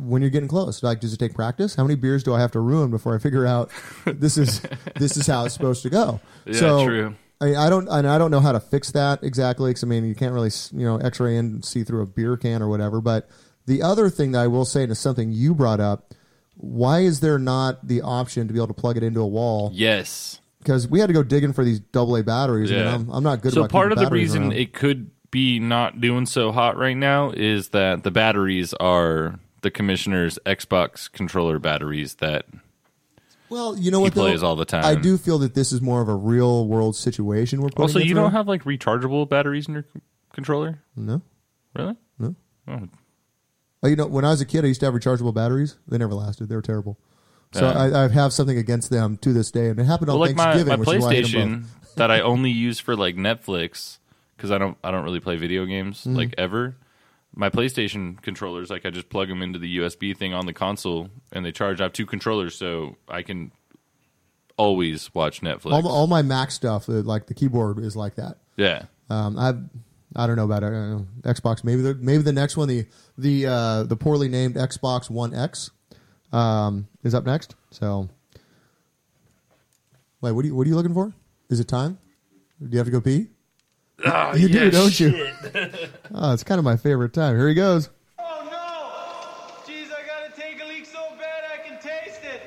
[0.00, 0.82] when you're getting close.
[0.82, 1.74] Like, does it take practice?
[1.74, 3.70] How many beers do I have to ruin before I figure out
[4.06, 4.60] this is
[4.96, 6.20] this is how it's supposed to go?
[6.46, 7.14] Yeah, so, true.
[7.40, 9.86] I, mean, I don't and I don't know how to fix that exactly because I
[9.86, 13.00] mean you can't really you know X-ray and see through a beer can or whatever.
[13.00, 13.28] But
[13.66, 16.14] the other thing that I will say, and it's something you brought up,
[16.56, 19.70] why is there not the option to be able to plug it into a wall?
[19.74, 22.70] yes, Because we had to go digging for these double A batteries.
[22.70, 22.94] and Yeah.
[22.94, 23.52] I'm, I'm not good.
[23.52, 24.52] so part of the reason around.
[24.52, 29.70] it could be not doing so hot right now is that the batteries are the
[29.72, 32.46] commissioner's Xbox controller batteries that
[33.50, 34.12] well, you know what?
[34.12, 34.46] plays though?
[34.48, 34.84] all the time.
[34.84, 37.60] I do feel that this is more of a real world situation.
[37.60, 38.14] We're putting also you through.
[38.22, 40.00] don't have like rechargeable batteries in your c-
[40.32, 41.20] controller, no.
[41.74, 41.96] really?
[42.18, 42.34] No.
[42.68, 42.88] Oh,
[43.82, 45.76] Oh, you know, when I was a kid, I used to have rechargeable batteries.
[45.86, 46.48] They never lasted.
[46.48, 46.98] They were terrible.
[47.52, 47.72] So Yeah.
[47.78, 50.36] I, I have something against them to this day, and it happened on well, like
[50.36, 50.70] my, Thanksgiving.
[50.72, 51.64] my which is I PlayStation
[51.96, 53.98] that I only use for like Netflix
[54.36, 56.16] because I don't I don't really play video games Mm-hmm.
[56.16, 56.76] like ever.
[57.36, 61.08] My PlayStation controllers, like I just plug them into the USB thing on the console
[61.32, 61.80] and they charge.
[61.80, 63.50] I have two controllers, so I can
[64.56, 65.72] always watch Netflix.
[65.72, 68.38] all, all my Mac stuff, uh, like the keyboard, is like that.
[68.56, 69.54] yeah, Um, I
[70.16, 71.64] I don't know about uh, Xbox.
[71.64, 72.86] Maybe the maybe the next one, the
[73.18, 75.70] the uh, the poorly named Xbox One X,
[76.32, 77.56] um, is up next.
[77.72, 78.08] So,
[80.20, 81.12] wait, what are you what are you looking for?
[81.50, 81.98] Is it time?
[82.62, 83.26] Do you have to go pee?
[84.04, 85.28] Ah, you do, yeah, don't you?
[86.16, 87.36] Oh, it's kind of my favorite time.
[87.36, 87.90] Here he goes.
[88.18, 89.72] Oh no!
[89.72, 92.40] Jeez, I gotta take a leak so bad I can taste it.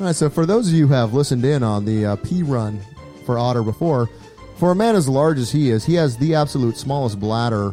[0.00, 2.42] All right, so for those of you who have listened in on the uh, P
[2.42, 2.80] run
[3.24, 4.08] for Otter before,
[4.58, 7.72] for a man as large as he is, he has the absolute smallest bladder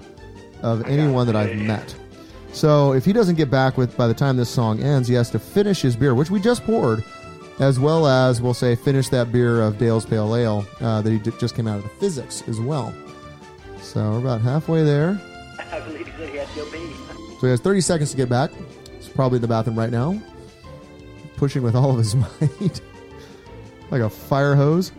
[0.62, 1.94] of anyone that I've met.
[2.54, 5.30] So if he doesn't get back with by the time this song ends, he has
[5.32, 7.04] to finish his beer, which we just poured,
[7.60, 11.20] as well as we'll say finish that beer of Dale's Pale Ale uh, that he
[11.20, 12.94] j- just came out of the Fizzics as well.
[13.82, 15.20] So we're about halfway there.
[15.72, 16.94] I believe he said he had to pee.
[17.40, 18.52] So he has 30 seconds to get back.
[18.96, 20.22] He's probably in the bathroom right now,
[21.36, 22.82] pushing with all of his might,
[23.92, 24.92] like a fire hose.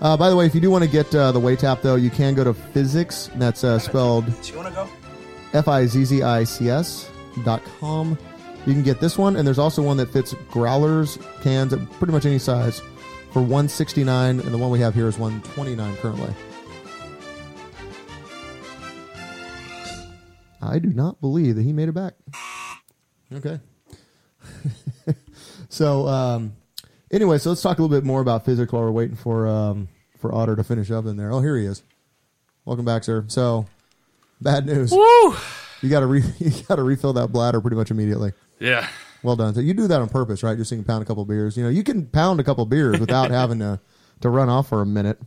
[0.00, 2.10] Uh, by the way, if you do want to get uh, the Waytap, though, you
[2.10, 3.32] can go to Fizzics.
[3.32, 4.88] And that's uh, spelled So you wanna go?
[5.54, 7.08] F I Z Z I C S
[7.44, 8.18] dot com.
[8.66, 12.12] You can get this one, and there's also one that fits growlers, cans, at pretty
[12.12, 12.82] much any size
[13.36, 16.34] for 169 and the one we have here is 129 currently.
[20.62, 22.14] I do not believe that he made it back.
[23.32, 23.60] Okay.
[25.68, 26.56] so um,
[27.12, 29.88] anyway, so let's talk a little bit more about Fizzics while we're waiting for um,
[30.18, 31.30] for Otter to finish up in there.
[31.30, 31.82] Oh, here he is.
[32.64, 33.24] Welcome back, sir.
[33.28, 33.66] So
[34.40, 34.90] bad news.
[34.92, 35.36] Woo!
[35.82, 38.32] You got to re- you got to refill that bladder pretty much immediately.
[38.58, 38.88] Yeah.
[39.22, 39.54] Well done.
[39.54, 40.56] So you do that on purpose, right?
[40.56, 41.56] Just so you can pound a couple beers.
[41.56, 43.80] You know, you can pound a couple beers without having to
[44.20, 45.20] to run off for a minute.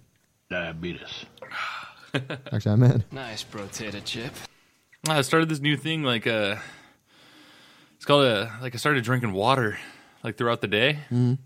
[0.50, 1.26] Diabetes.
[2.52, 4.34] Actually, I meant Nice potato chip.
[5.08, 6.56] I started this new thing like uh
[7.98, 9.78] it's called a like I started drinking water
[10.24, 11.00] like throughout the day.
[11.12, 11.38] Mhm.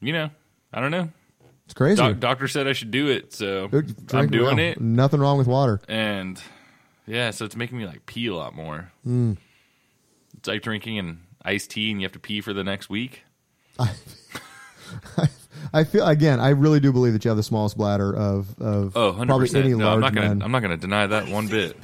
[0.00, 0.30] You know,
[0.72, 1.08] I don't know.
[1.64, 1.96] it's crazy.
[1.96, 4.64] Doc- doctor said I should do it, so Dude, I'm doing well.
[4.66, 4.80] it.
[4.80, 5.80] Nothing wrong with water.
[5.88, 6.40] And
[7.06, 8.90] yeah, so it's making me like pee a lot more.
[9.06, 9.36] Mm.
[10.42, 13.22] It's like drinking and iced tea and you have to pee for the next week.
[15.72, 16.40] I feel again.
[16.40, 19.44] I really do believe that you have the smallest bladder of of Oh, 100 probably
[19.46, 19.64] percent.
[19.66, 20.42] any No, large I'm not gonna men.
[20.42, 21.76] I'm not gonna deny that one bit.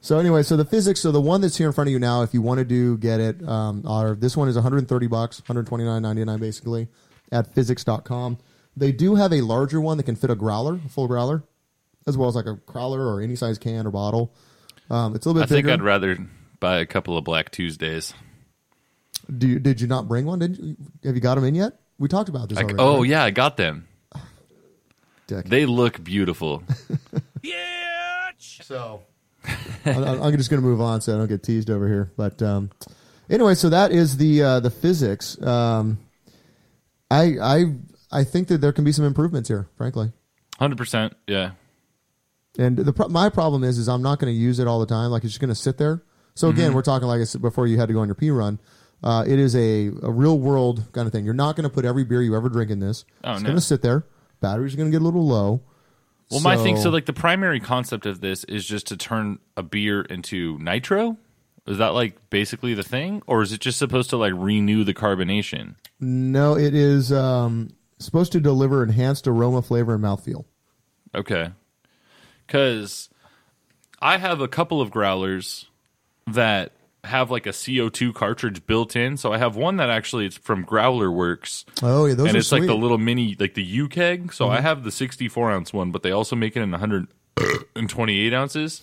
[0.00, 2.22] So anyway, so the Fizzics, so the one that's here in front of you now,
[2.22, 6.38] if you want to do get it, um, are this one is 130 bucks, 129.99
[6.38, 6.86] basically
[7.32, 8.38] at Fizzics.com.
[8.76, 11.42] They do have a larger one that can fit a growler, a full growler,
[12.06, 14.32] as well as like a crowler or any size can or bottle.
[14.90, 15.46] Um, it's a little bit.
[15.46, 15.72] I bit think bigger.
[15.72, 16.18] I'd rather
[16.64, 18.14] buy a couple of Black Tuesdays.
[19.36, 20.38] Do you, did you not bring one?
[20.38, 21.78] Did you, have you got them in yet?
[21.98, 22.78] We talked about this I- already.
[22.78, 23.08] oh right?
[23.10, 23.86] yeah, I got them.
[25.26, 25.44] Dick.
[25.46, 26.62] They look beautiful.
[28.62, 29.02] So
[29.84, 32.10] I'm, I'm just going to move on so I don't get teased over here.
[32.16, 32.70] But um,
[33.28, 35.44] anyway, so that is the uh, the Fizzics.
[35.46, 35.98] Um,
[37.10, 37.64] I I
[38.10, 40.12] I think that there can be some improvements here, frankly.
[40.58, 41.14] Hundred percent.
[41.26, 41.52] Yeah.
[42.58, 45.10] And the my problem is is I'm not going to use it all the time.
[45.10, 46.02] Like it's just going to sit there.
[46.34, 46.74] So again, Mhm.
[46.74, 47.66] we're talking like I said before.
[47.66, 48.58] You had to go on your pee run.
[49.02, 51.24] Uh, it is a, a real world kind of thing.
[51.24, 53.04] You're not going to put every beer you ever drink in this.
[53.22, 53.48] Oh, it's no.
[53.48, 54.04] going to sit there.
[54.40, 55.60] Batteries are going to get a little low.
[56.30, 56.78] Well, my thing.
[56.78, 61.18] So, like, the primary concept of this is just to turn a beer into nitro.
[61.66, 64.92] Is that like basically the thing, or is it just supposed to like renew the
[64.94, 65.76] carbonation?
[66.00, 70.44] no, it is um, supposed to deliver enhanced aroma, flavor, and mouthfeel.
[71.14, 71.52] Okay.
[72.46, 73.08] Because
[74.02, 75.66] I have a couple of growlers
[76.26, 76.72] that
[77.04, 79.16] have like a CO2 cartridge built in.
[79.18, 81.64] So I have one that actually it's from GrowlerWerks.
[81.82, 84.32] Oh, yeah, those and it's like the little mini, like the uKeg.
[84.32, 84.62] So I Mhm.
[84.62, 88.82] have the 64 ounce one, but they also make it in 128 ounces.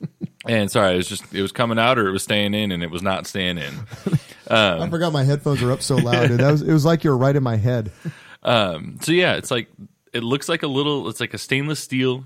[0.46, 2.82] and sorry, it was just it was coming out or it was staying in, and
[2.82, 3.74] it was not staying in.
[4.50, 6.28] Um, I forgot my headphones were up so loud.
[6.28, 6.40] Dude.
[6.40, 7.92] That was, it was like you were right in my head.
[8.42, 9.68] Um, so yeah, it's like
[10.14, 11.08] it looks like a little.
[11.10, 12.24] It's like a stainless steel,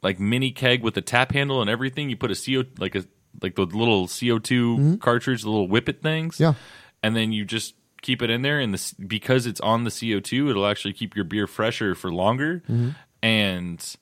[0.00, 2.08] like mini keg with a tap handle and everything.
[2.08, 3.04] You put a CO like a
[3.42, 6.34] like the little CO 2 cartridge, the little whippet things.
[6.36, 6.42] Mm-hmm.
[6.42, 6.54] Yeah.
[7.02, 10.20] and then you just keep it in there, and this because it's on the CO
[10.20, 12.62] two, it'll actually keep your beer fresher for longer.
[12.68, 12.94] Mhm.
[13.22, 13.96] And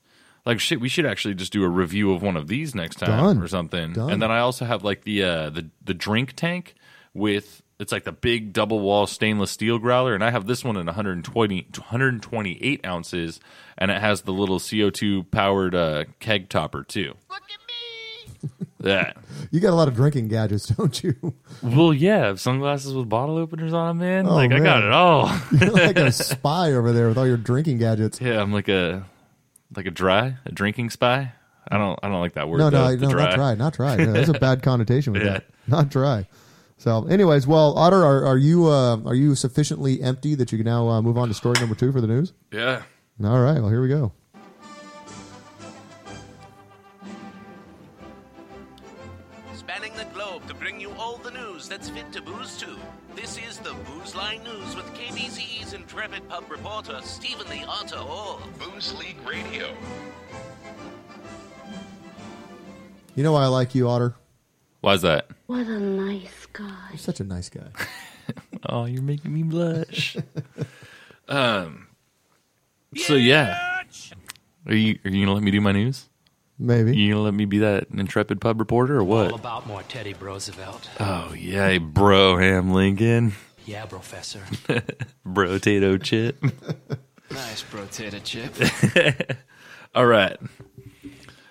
[0.45, 3.09] like shit, we should actually just do a review of one of these next time
[3.09, 3.41] Done.
[3.43, 3.93] or something.
[3.93, 4.09] Done.
[4.11, 6.75] And then I also have like the uh, the the drink tank
[7.13, 10.75] with it's like the big double wall stainless steel growler, and I have this one
[10.77, 13.39] in 120 128 ounces,
[13.77, 17.15] and it has the little CO2 powered uh, keg topper too.
[17.29, 17.68] Look at me.
[18.83, 19.13] Yeah.
[19.51, 21.15] You got a lot of drinking gadgets, don't you?
[21.63, 24.27] Well, yeah, sunglasses with bottle openers on them, man.
[24.27, 25.31] Oh, like I got it all.
[25.51, 28.21] You're like a spy over there with all your drinking gadgets.
[28.21, 29.05] Yeah, I'm like a
[29.75, 31.31] like a dry, a drinking spy.
[31.71, 32.59] I don't I don't like that word.
[32.59, 33.95] No, no, though, no, the not dry, not dry.
[33.95, 35.33] No, there's a bad connotation with Yeah.
[35.33, 35.45] that.
[35.67, 36.27] Not dry.
[36.77, 40.65] So, anyways, well, Otter, are, are you uh, are you sufficiently empty that you can
[40.65, 42.33] now uh, move on to story number two for the news?
[42.51, 42.83] Yeah.
[43.23, 43.59] All right.
[43.59, 44.11] Well, here we go.
[51.69, 52.75] That's fit to booze to.
[53.15, 58.41] This is the Booze Line News with KBZE's intrepid pub reporter Stephen the Otter Hall.
[58.57, 59.71] Booze League Radio.
[63.15, 64.15] You know why I like you, Otter?
[64.81, 65.27] Why's that?
[65.45, 66.87] What a nice guy.
[66.89, 67.69] You're such a nice guy.
[68.67, 70.17] Oh, you're making me blush.
[71.27, 71.87] um.
[72.95, 73.81] So yeah,
[74.67, 76.08] are you are you gonna let me do my news?
[76.59, 76.95] Maybe.
[76.97, 79.27] You gonna let me be that intrepid pub reporter or what?
[79.27, 79.39] All what?
[79.39, 80.89] about more Teddy Roosevelt.
[80.99, 83.33] Oh yeah, bro, Ham Lincoln,
[83.65, 84.41] Yeah, Professor.
[85.25, 86.43] bro, Tato Chip.
[87.31, 88.53] nice bro potato chip.
[89.95, 90.37] All right.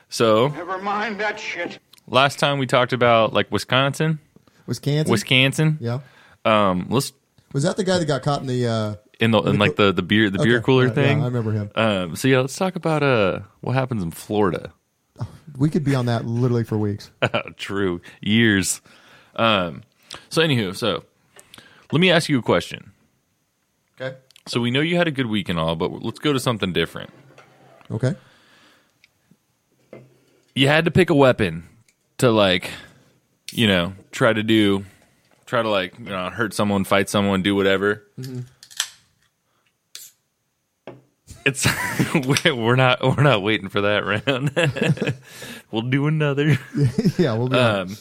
[0.09, 1.79] So Never mind that shit.
[2.07, 4.18] last time we talked about like Wisconsin,
[4.66, 5.11] Wisconsin.
[5.11, 5.79] Wisconsin.
[5.81, 6.01] Yeah.
[6.44, 7.12] Um, let's
[7.53, 8.66] Was that the guy that got caught in the?
[8.66, 11.23] Uh, in the in like the the beer the beer cooler right, yeah, thing.
[11.23, 11.71] I remember him.
[11.75, 14.73] Um, so yeah, let's talk about uh what happens in Florida.
[15.57, 17.11] We could be on that literally for weeks.
[17.57, 18.81] True, years.
[19.37, 19.83] Um,
[20.28, 21.04] so anywho, so
[21.92, 22.92] let me ask you a question.
[24.00, 24.16] Okay.
[24.46, 26.72] So we know you had a good week and all, but let's go to something
[26.72, 27.11] different.
[27.90, 28.14] Okay.
[30.54, 31.68] You had to pick a weapon
[32.18, 32.70] to like
[33.52, 34.85] you know, try to do,
[35.46, 38.04] try to like, you know, hurt someone, fight someone, do whatever.
[38.18, 38.40] Mm-hmm.
[41.46, 41.66] It's
[42.44, 45.14] we're not we're not waiting for that round.
[45.70, 46.59] we'll do another.
[47.18, 47.57] yeah, we'll be.
[47.57, 47.96] Um,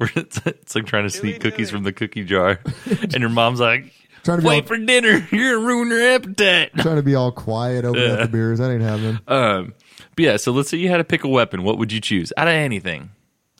[0.00, 2.60] it's, it's like trying to sneak cookies from the cookie jar,
[3.00, 3.92] and your mom's like,
[4.24, 5.26] Trying to "Wait all- for dinner.
[5.30, 8.24] You're gonna ruin your appetite." trying to be all quiet, opening up Yeah.
[8.26, 8.58] the beers.
[8.58, 9.18] That ain't happening.
[9.26, 9.74] Um,
[10.16, 11.62] but yeah, so let's say you had to pick a weapon.
[11.64, 13.10] What would you choose out of anything?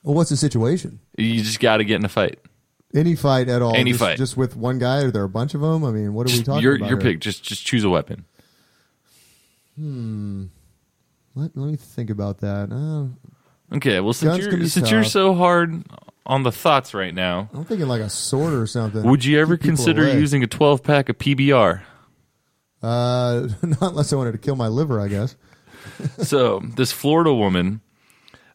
[0.03, 1.01] Well, what's the situation?
[1.17, 2.39] You just got to get in a fight.
[2.95, 3.75] Any fight at all?
[3.75, 4.19] Any just, fight.
[4.19, 4.99] just with one guy?
[5.03, 5.85] Are there a bunch of them?
[5.85, 6.91] I mean, what are we talking your about?
[6.91, 7.13] your here?
[7.13, 7.21] pick.
[7.21, 8.25] Just just choose a weapon.
[9.77, 10.45] Hmm.
[11.35, 12.71] Let, let me think about that.
[12.71, 13.17] Uh,
[13.75, 14.01] Okay.
[14.01, 15.13] Well, since Guns can you're be since you're tough.
[15.13, 15.83] so hard
[16.27, 19.03] on the thoughts right now, I'm thinking like a sword or something.
[19.03, 20.19] would you ever Keep people consider away.
[20.21, 21.81] using a 12 pack of PBR?
[22.83, 25.37] Uh, not unless I wanted to kill my liver, I guess.
[26.19, 27.81] so this Florida woman,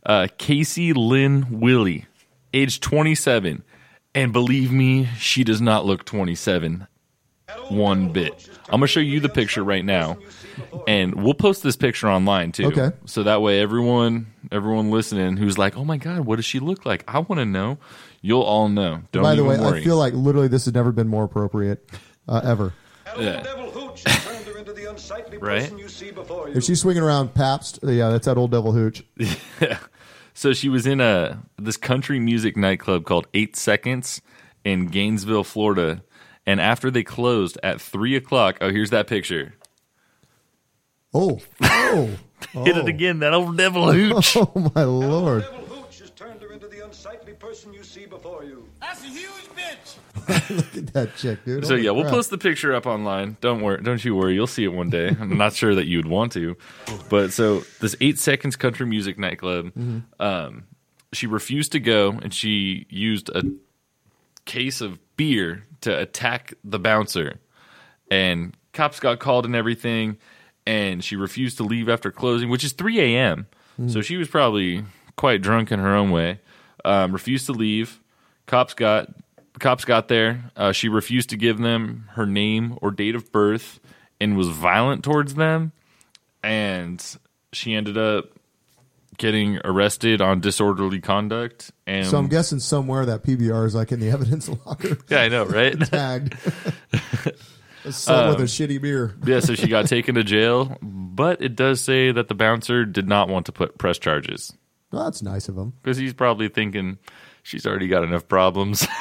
[0.06, 2.06] uh, Casey Lynn Willie,
[2.54, 3.63] age 27,
[4.15, 6.88] and believe me, she does not look 27
[7.70, 8.50] one bit.
[8.65, 10.17] I'm gonna show you the picture right now,
[10.88, 12.65] and we'll post this picture online too.
[12.67, 12.91] Okay.
[13.06, 16.86] So that way, everyone, everyone listening, who's like, "Oh my god, what does she look
[16.86, 17.78] like?" I want to know.
[18.22, 19.04] You'll all know.
[19.12, 19.82] Don't By the way, worry.
[19.82, 21.89] I feel like literally this has never been more appropriate
[22.28, 22.74] uh, ever.
[23.17, 23.43] Yeah.
[25.39, 25.72] right.
[26.54, 29.04] If she's swinging around Pabst, yeah, that's that old devil hooch.
[30.38, 34.21] So she was in a this country music nightclub called Eight Seconds
[34.63, 36.04] in Gainesville, Florida.
[36.45, 39.56] And after they closed at three o'clock, oh, here's that picture.
[41.12, 42.12] Oh, oh,
[42.52, 42.86] Hit it oh.
[42.86, 44.36] again, that old devil hooch.
[44.38, 45.41] Oh my lord!
[45.41, 48.69] The devil hooch has turned her into the unsightly person you see before you.
[48.80, 49.95] That's a huge bitch.
[50.50, 51.63] Look at that chick, dude.
[51.66, 52.13] So Holy yeah, we'll crap.
[52.13, 53.38] post the picture up online.
[53.42, 54.34] Don't worry, don't you worry.
[54.34, 55.10] You'll see it one day.
[55.10, 56.58] I'm not sure that you would want to,
[57.10, 60.00] but so this eight seconds country music nightclub, Mm-hmm.
[60.22, 60.63] um,
[61.13, 63.44] she refused to go, and she used a
[64.46, 67.40] case of beer to attack the bouncer,
[68.12, 70.18] and cops got called and everything,
[70.66, 73.48] and she refused to leave after closing, which is 3 a.m.
[73.80, 73.90] Mm-hmm.
[73.90, 74.84] So she was probably
[75.16, 76.40] quite drunk in her own way.
[76.86, 78.02] Um, refused to leave.
[78.46, 79.10] Cops got
[79.60, 80.52] cops got there.
[80.56, 83.80] Uh, she refused to give them her name or date of birth,
[84.20, 85.72] and was violent towards them.
[86.43, 87.04] And
[87.54, 88.26] she ended up
[89.17, 91.72] getting arrested on disorderly conduct.
[91.88, 94.98] And So I'm guessing somewhere that PBR is like in the evidence locker.
[95.10, 95.80] yeah, I know, right?
[95.82, 96.36] Tagged.
[97.86, 99.15] With Um, a shitty beer.
[99.26, 103.08] yeah, so she got taken to jail, but it does say that the bouncer did
[103.08, 104.52] not want to put press charges
[104.91, 105.72] Well, that's nice of him.
[105.82, 106.98] because he's probably thinking
[107.48, 108.86] she's already got enough problems.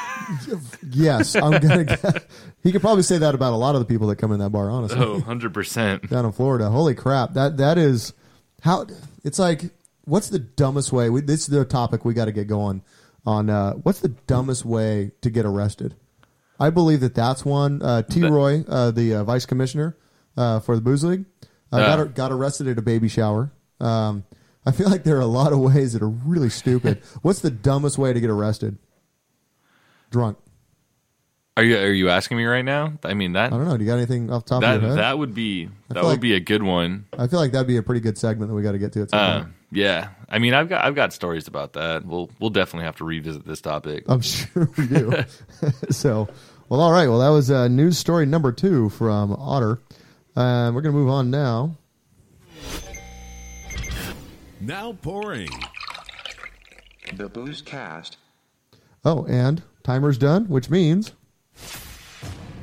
[0.90, 1.84] Yes, I'm gonna.
[1.84, 2.26] Guess.
[2.64, 4.50] He could probably say that about a lot of the people that come in that
[4.50, 4.68] bar.
[4.68, 6.08] Honestly, oh, 100%.
[6.08, 6.68] down in Florida.
[6.68, 7.34] Holy crap!
[7.34, 8.12] That that is
[8.62, 8.86] how.
[9.22, 9.70] It's like,
[10.04, 11.10] what's the dumbest way?
[11.10, 12.82] We, this is the topic we got to get going
[13.24, 13.50] on.
[13.50, 15.94] Uh, what's the dumbest way to get arrested?
[16.58, 17.80] I believe that that's one.
[17.80, 18.26] Uh, T.
[18.26, 19.96] Roy, uh, the uh, vice commissioner
[20.36, 21.24] uh, for the booze league,
[21.70, 23.52] uh, got got arrested at a baby shower.
[23.78, 24.24] Um,
[24.66, 27.00] I feel like there are a lot of ways that are really stupid.
[27.22, 28.76] what's the dumbest way to get arrested?
[30.10, 30.38] Drunk.
[31.56, 32.98] Are you are you asking me right now?
[33.02, 33.76] I mean that I don't know.
[33.78, 34.98] Do you got anything off the top that of your head?
[34.98, 37.06] that would be that would like- be a good one.
[37.18, 39.02] I feel like that'd be a pretty good segment that we got to get to
[39.02, 39.54] at some Uh, point.
[39.72, 42.04] yeah, I mean I've got I've got stories about that.
[42.04, 44.04] We'll we'll definitely have to revisit this topic.
[44.06, 45.12] I'm sure we do.
[45.90, 46.28] so,
[46.68, 47.08] well, all right.
[47.08, 49.80] Well, that was uh, news story number two from Otter.
[50.36, 51.78] Um, we're going to move on now.
[54.60, 55.48] Now pouring.
[57.14, 58.16] The Booze Cast.
[59.04, 61.12] Oh, and timer's done, which means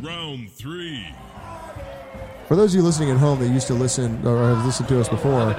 [0.01, 1.07] Round three.
[2.47, 4.99] for those of you listening at home that used to listen or have listened to
[4.99, 5.55] us before,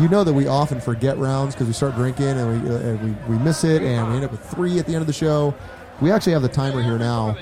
[0.00, 3.28] you know that we often forget rounds because we start drinking and we, uh, and
[3.28, 5.12] we we miss it and we end up with three at the end of the
[5.12, 5.54] show.
[6.00, 7.36] We actually have the timer here now,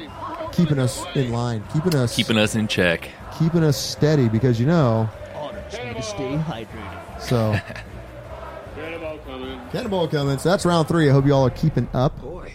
[0.52, 3.08] keeping us in line, keeping us Keeping us in check.
[3.38, 5.08] keeping us steady because you know.
[5.70, 7.20] to stay hydrated.
[7.20, 7.82] So Cannonball
[9.32, 9.60] coming.
[9.70, 10.38] cannonball coming.
[10.38, 11.08] So that's round three.
[11.08, 12.20] I hope you all are keeping up.
[12.20, 12.52] Boy,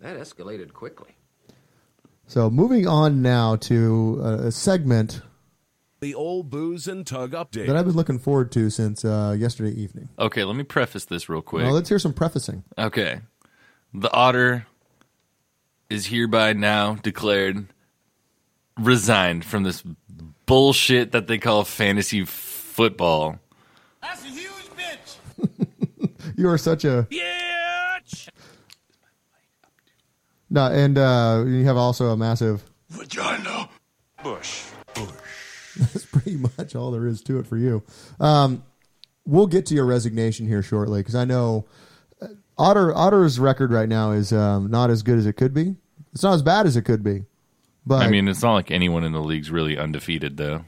[0.00, 1.10] that escalated quickly.
[2.26, 5.20] So moving on now to uh, a segment
[6.00, 7.66] The old booze and tug update.
[7.66, 10.08] that I've been looking forward to since uh, yesterday evening.
[10.18, 11.64] Okay, let me preface this real quick.
[11.64, 12.64] Well, let's hear some prefacing.
[12.78, 13.20] Okay.
[13.92, 14.66] The otter
[15.90, 17.66] is hereby now declared
[18.78, 19.82] resigned from this
[20.46, 23.38] bullshit that they call fantasy football.
[24.00, 26.08] That's a huge bitch.
[26.36, 27.98] You are such a Yeah.
[30.50, 32.62] no, and uh, you have also a massive.
[32.90, 33.68] Vagina.
[34.22, 34.64] Bush.
[35.76, 37.82] That's pretty much all there is to it for you.
[38.20, 38.62] Um,
[39.24, 41.64] we'll get to your resignation here shortly because I know
[42.58, 45.76] Otter Otter's record right now is um, not as good as it could be.
[46.12, 47.24] It's not as bad as it could be.
[47.86, 50.64] But I mean, it's not like anyone in the league's really undefeated, though.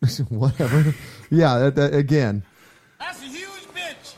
[0.28, 0.94] whatever.
[1.30, 2.42] yeah, that, that, again.
[2.98, 4.14] That's a huge bitch.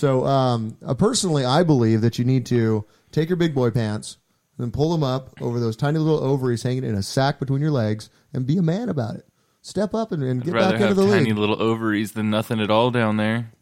[0.00, 4.16] So, um, uh, personally, I believe that you need to take your big boy pants
[4.56, 7.70] and pull them up over those tiny little ovaries hanging in a sack between your
[7.70, 9.26] legs and be a man about it.
[9.60, 11.36] Step up and, and get rather back into have the tiny league.
[11.36, 13.52] little ovaries than nothing at all down there.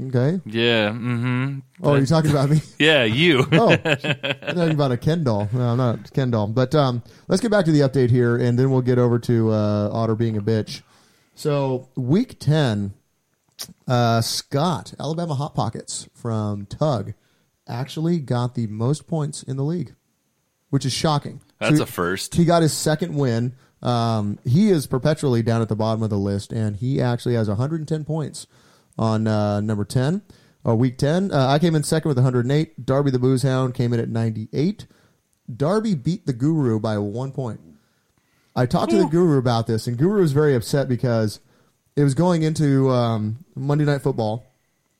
[0.00, 0.40] Okay.
[0.46, 0.90] Yeah.
[0.90, 1.58] Mm-hmm.
[1.82, 2.60] Oh, you're talking about me?
[2.78, 3.44] Yeah, you.
[3.52, 5.48] oh, I'm talking about a Ken doll.
[5.52, 6.46] No, I'm not a Ken doll.
[6.46, 9.50] But um, let's get back to the update here, and then we'll get over to
[9.50, 10.82] uh, Otter being a bitch.
[11.34, 12.94] So, week 10,
[13.88, 17.14] uh, Scott, Alabama Hot Pockets from Tug,
[17.68, 19.94] actually got the most points in the league,
[20.70, 21.40] which is shocking.
[21.58, 22.34] That's So a first.
[22.34, 23.54] He got his second win.
[23.82, 27.48] Um, he is perpetually down at the bottom of the list, and he actually has
[27.48, 28.46] 110 points
[28.98, 30.22] on uh, number 10
[30.64, 31.32] or week 10.
[31.32, 32.84] Uh, I came in second with 108.
[32.84, 34.86] Darby the Booze Hound came in at 98.
[35.54, 37.60] Darby beat the Guru by one point.
[38.54, 41.40] I talked to the Guru about this, and Guru was very upset because
[41.96, 44.46] it was going into um, Monday Night Football,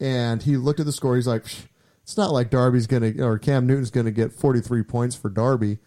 [0.01, 1.17] and he looked at the score.
[1.17, 1.45] He's like,
[2.03, 5.79] "It's not like Darby's gonna or Cam Newton's gonna get 43 points for Darby."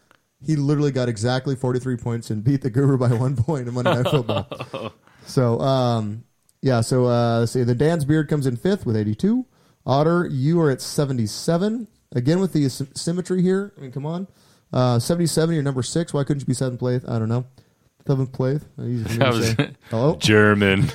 [0.45, 3.93] He literally got exactly 43 points and beat the Guru by one point in Monday
[3.95, 4.93] Night Football.
[5.25, 6.25] So, um,
[6.61, 7.63] yeah, so uh, let's see.
[7.63, 9.45] The Dan's Beard comes in fifth with 82.
[9.85, 11.87] Otter, you are at 77.
[12.11, 13.71] Again, with the sy- symmetry here.
[13.77, 14.27] I mean, come on.
[14.73, 16.13] Uh, 77, you're number six.
[16.13, 17.03] Why couldn't you be seventh place?
[17.07, 17.45] I don't know.
[18.05, 18.61] Seventh place?
[18.79, 19.71] Easy That was say.
[19.89, 20.15] Hello?
[20.17, 20.89] German.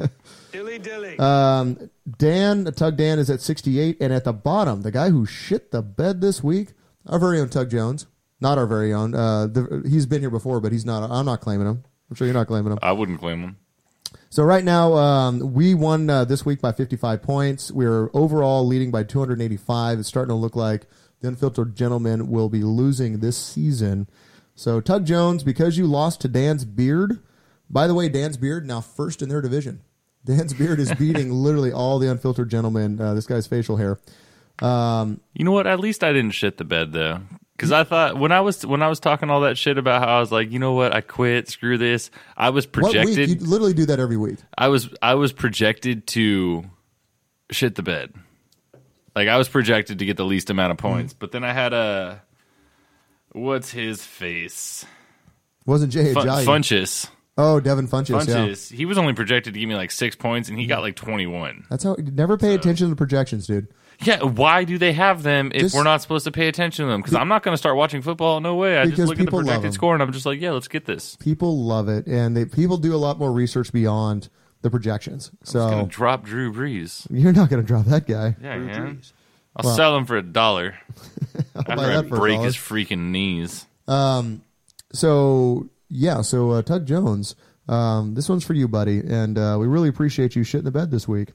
[0.52, 1.18] Dilly dilly.
[1.18, 3.96] Um, Dan, Tug Dan is at 68.
[4.00, 6.74] And at the bottom, the guy who shit the bed this week,
[7.06, 8.06] our very own Tug Jones.
[8.40, 9.14] Not our very own.
[9.14, 11.08] Uh, the, he's been here before, but he's not.
[11.10, 11.84] I'm not claiming him.
[12.10, 12.78] I'm sure you're not claiming him.
[12.82, 13.56] I wouldn't claim him.
[14.30, 17.70] So right now, um, we won uh, this week by 55 points.
[17.70, 20.00] We're overall leading by 285.
[20.00, 20.86] It's starting to look like
[21.20, 24.08] the Unfiltered Gentleman will be losing this season.
[24.54, 27.20] So Tug Jones, because you lost to Dan's Beard.
[27.70, 29.80] By the way, Dan's Beard now first in their division.
[30.24, 33.00] Dan's Beard is beating literally all the Unfiltered Gentlemen.
[33.00, 33.98] Uh, this guy's facial hair.
[34.60, 35.66] Um, You know what?
[35.66, 37.20] At least I didn't shit the bed though,
[37.56, 40.18] because I thought when I was when I was talking all that shit about how
[40.18, 40.94] I was like, you know what?
[40.94, 41.48] I quit.
[41.48, 42.10] Screw this.
[42.36, 43.28] I was projected.
[43.30, 44.38] You literally do that every week.
[44.56, 46.64] I was I was projected to
[47.50, 48.12] shit the bed.
[49.16, 50.86] Like I was projected to get the least amount of Mm-hmm.
[50.94, 52.22] points, but then I had a
[53.32, 54.84] what's his face?
[55.66, 56.44] Wasn't Jay Fun- Ajayi.
[56.44, 57.08] Funchess.
[57.38, 58.28] Oh, Devin Funchess.
[58.28, 58.34] Yeah.
[58.34, 58.70] Funchess.
[58.72, 61.26] He was only projected to give me like six points, and he got like twenty
[61.26, 61.64] one.
[61.70, 61.96] That's how.
[61.98, 63.68] Never pay attention to the projections, dude.
[64.02, 66.90] Yeah, why do they have them if Just- we're not supposed to pay attention to
[66.90, 67.00] them?
[67.00, 68.40] Because I'm not going to start watching football.
[68.40, 68.76] No way.
[68.78, 69.72] I just look at the people love projected them.
[69.72, 71.16] score and I'm just like, yeah, let's get this.
[71.16, 74.28] people love it, and they, people do a lot more research beyond
[74.62, 75.30] the projections.
[75.32, 77.06] I'm So going to drop Drew Brees.
[77.10, 78.36] you're not going to drop that guy.
[78.42, 79.00] Yeah, man.
[79.56, 80.74] I'll Well- sell him for a dollar.
[81.54, 83.66] After I that for a break his freaking knees.
[83.88, 84.42] Um,
[84.92, 87.34] so yeah, so uh, Tug Jones,
[87.68, 90.90] um, this one's for you, buddy, and uh, we really appreciate you shitting the bed
[90.90, 91.32] this week.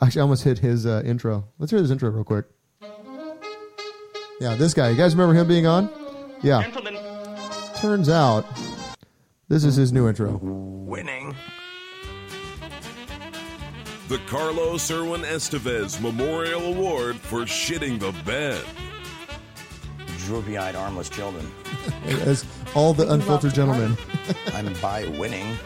[0.00, 1.44] Actually, I almost hit his uh, intro.
[1.58, 2.46] Let's hear his intro real quick.
[4.40, 4.90] Yeah, this guy.
[4.90, 5.90] You guys remember him being on?
[6.42, 6.62] Yeah.
[6.62, 6.96] Gentlemen.
[7.80, 8.44] Turns out,
[9.48, 10.38] this is his new intro.
[10.40, 11.34] Winning.
[14.08, 18.64] The Carlos Irwin Estevez Memorial Award for shitting the bed.
[20.26, 21.46] Droopy-eyed, armless children.
[22.06, 22.44] As
[22.74, 23.96] all the unfiltered gentlemen.
[24.54, 25.56] and by winning,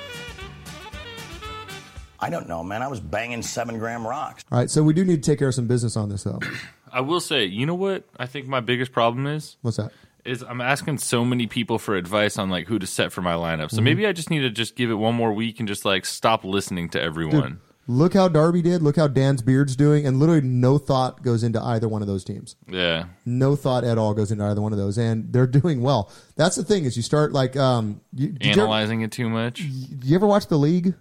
[2.19, 2.83] I don't know, man.
[2.83, 4.45] I was banging seven-gram rocks.
[4.51, 6.41] All right, so we do need to take care of some business on this, though.
[6.93, 9.57] I will say, you know what I think my biggest problem is?
[9.63, 9.93] What's that?
[10.25, 13.35] Is I'm asking so many people for advice on like who to set for my
[13.35, 13.71] lineup.
[13.73, 13.85] So Mhm.
[13.85, 16.45] maybe I just need to just give it one more week and just like stop
[16.45, 17.43] listening to everyone.
[17.43, 17.59] Dude,
[17.93, 18.83] look how Darby did.
[18.83, 22.25] Look how Dan's Beard's doing, and literally no thought goes into either one of those
[22.25, 22.57] teams.
[22.69, 23.05] Yeah.
[23.25, 26.11] No thought at all goes into either one of those, and they're doing well.
[26.37, 29.29] That's the thing is you start like um, you, did you ever- Analyzing it too
[29.29, 29.61] much.
[29.61, 30.95] you ever watch the league?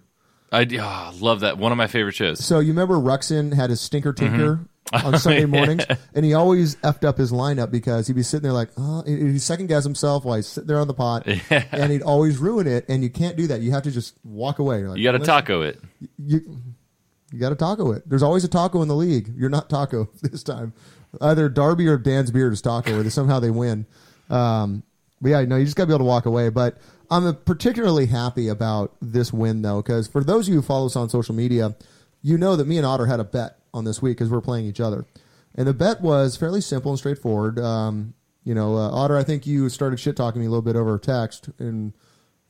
[0.54, 1.56] I oh, love that.
[1.56, 2.44] One of my favorite shows.
[2.44, 4.60] So you remember Ruxin had his stinker tinker
[4.92, 5.04] Mhm.
[5.06, 5.46] on Sunday Yeah.
[5.46, 9.02] mornings, and he always effed up his lineup because he'd be sitting there like, oh,
[9.06, 11.64] he'd second guess himself while he's sitting there on the pot, Yeah.
[11.72, 12.84] and he'd always ruin it.
[12.90, 13.62] And you can't do that.
[13.62, 14.82] You have to just walk away.
[14.84, 15.80] Like, You got to taco it.
[16.22, 16.42] You
[17.32, 18.08] you got to taco it.
[18.08, 19.32] There's always a taco in the league.
[19.36, 20.72] You're not taco this time.
[21.20, 23.86] Either Darby or Dan's beard is taco, or somehow they win.
[24.30, 24.82] Um,
[25.20, 26.48] but yeah, no, you just got to be able to walk away.
[26.48, 26.78] But
[27.10, 30.96] I'm particularly happy about this win though, because for those of you who follow us
[30.96, 31.76] on social media,
[32.22, 34.66] you know that me and Otter had a bet on this week because we're playing
[34.66, 35.04] each other,
[35.54, 37.58] and the bet was fairly simple and straightforward.
[37.58, 38.14] Um,
[38.44, 40.98] you know, uh, Otter, I think you started shit talking me a little bit over
[40.98, 41.92] text, and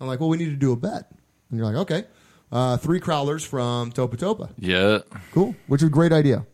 [0.00, 1.10] I'm like, well, we need to do a bet,
[1.50, 2.04] and you're like, okay,
[2.52, 4.50] uh, three crowlers from Topa Topa.
[4.58, 4.98] Yeah.
[5.32, 6.46] Cool, which is a great idea.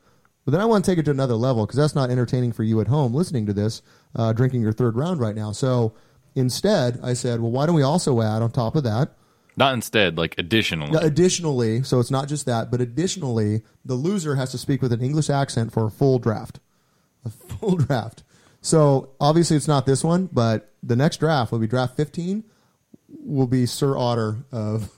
[0.44, 2.62] But then I want to take it to another level because that's not entertaining for
[2.62, 3.82] you at home listening to this,
[4.16, 5.52] uh, drinking your third round right now.
[5.52, 5.92] So
[6.34, 9.14] instead, I said, well, why don't we also add on top of that?
[9.58, 10.98] Not instead, like additionally.
[11.02, 15.02] Additionally, so it's not just that, but additionally, the loser has to speak with an
[15.02, 16.60] English accent for a full draft.
[17.24, 18.22] A full draft.
[18.60, 22.44] So obviously, it's not this one, but the next draft will be draft 15,
[23.08, 24.97] will be Sir Otter of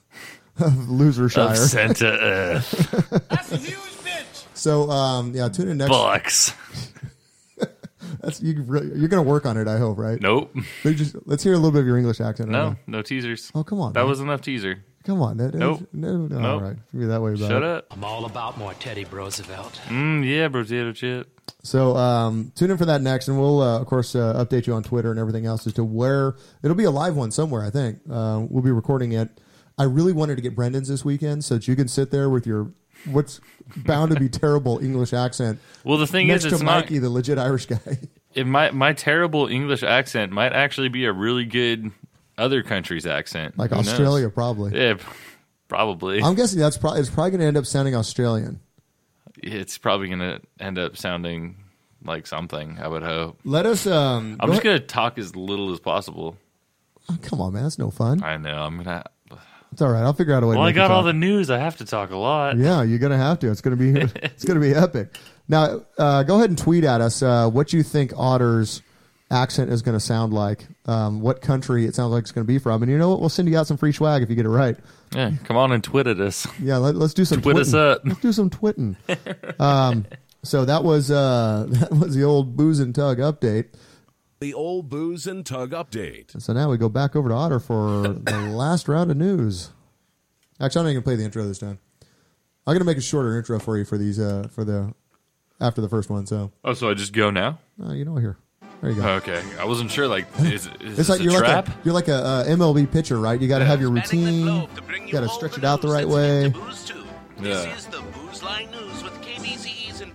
[0.89, 1.51] Losershire.
[1.51, 2.71] Of Santa F.
[3.29, 4.45] That's a huge bitch.
[4.55, 5.91] So um, yeah, tune in next.
[5.91, 6.55] Bucks.
[8.21, 8.63] That's you.
[8.63, 10.21] Really, you're going to work on it, I hope, right?
[10.21, 10.55] Nope.
[10.85, 12.51] They just, let's hear a little bit of your English accent.
[12.51, 12.77] No, now.
[12.87, 13.51] no teasers.
[13.55, 13.95] Oh come on.
[13.95, 14.09] That man.
[14.09, 14.85] was enough teaser.
[15.05, 15.39] Come on.
[15.39, 15.89] That, Nope.
[15.95, 16.39] No, no.
[16.39, 16.45] Nope.
[16.45, 16.77] All right.
[16.93, 17.69] Be that way about Shut it.
[17.69, 17.87] up.
[17.91, 19.81] I'm all about more Teddy Roosevelt.
[19.87, 21.41] Mm, yeah, potato chip.
[21.63, 24.75] So um, tune in for that next, and we'll uh, of course uh, update you
[24.75, 27.65] on Twitter and everything else as to where it'll be a live one somewhere.
[27.65, 29.41] I think uh, we'll be recording it.
[29.81, 32.47] I really wanted to get Brendan's this weekend so that you can sit there with
[32.47, 32.71] your
[33.07, 33.41] what's
[33.77, 35.59] bound to be terrible English accent.
[35.85, 36.85] Well, the thing next is, to it's not.
[36.85, 37.79] Mikey, the legit Irish guy.
[38.33, 41.91] It might my terrible English accent might actually be a really good
[42.39, 43.89] other country's accent, Like Who knows?
[43.89, 44.79] Australia, probably.
[44.81, 44.99] Yeah,
[45.67, 46.23] probably.
[46.23, 48.61] I'm guessing that's probably it's probably going to end up sounding Australian.
[49.43, 51.57] it's probably going to end up sounding
[52.05, 52.79] like something.
[52.81, 53.41] I would hope.
[53.45, 53.85] Let us.
[53.87, 56.37] Um, I'm go just going to talk as little as possible.
[57.11, 58.23] Oh, come on, man, that's no fun.
[58.23, 58.63] I know.
[58.63, 59.03] I'm gonna.
[59.73, 60.03] It's all right.
[60.03, 60.57] I'll figure out a way.
[60.57, 61.51] Well, to I got all the news.
[61.51, 62.57] I have to talk a lot.
[62.57, 63.51] Yeah, you're gonna have to.
[63.51, 65.17] It's gonna be it's gonna be epic.
[65.49, 68.83] Now, uh, go ahead and tweet at us uh, what you think Otter's
[69.31, 70.67] accent is going to sound like.
[70.87, 73.21] Um, what country it sounds like it's going to be from, and you know what?
[73.21, 74.77] We'll send you out some free swag if you get it right.
[75.15, 76.47] Yeah, come on and twit at us.
[76.61, 78.03] Yeah, let, us do some Twit us up.
[78.05, 78.97] Let's do some twitting.
[79.59, 80.07] um,
[80.43, 83.67] so that was uh, that was the old booze and tug update.
[84.41, 86.33] The old booze and tug update.
[86.33, 89.71] And so now we go back over to Otter for the last round of news.
[90.59, 91.79] Actually, I'm not going to play the intro this time.
[92.67, 94.95] I'm going to make a shorter intro for you for these uh, for the
[95.61, 96.25] after the first one.
[96.27, 97.59] So Oh, so I just go now?
[97.85, 98.39] uh, you know what here.
[98.81, 99.07] There you go.
[99.17, 100.09] Okay, I wasn't sure.
[100.09, 101.69] Like, is, is It's this like a you're trap?
[101.69, 103.39] like a, you're like a uh, MLB pitcher, right?
[103.39, 104.47] You got to have your routine.
[104.47, 106.49] You got to stretch it out the right way.
[106.49, 106.93] This
[107.67, 107.77] Yeah.
[107.77, 109.20] is the Booze Line News with KBZE's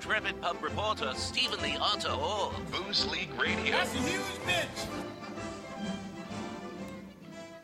[0.05, 2.53] intrepid pub reporter Stephen the Otter Hall.
[2.71, 3.71] Booze League Radio.
[3.71, 4.87] That's a huge bitch.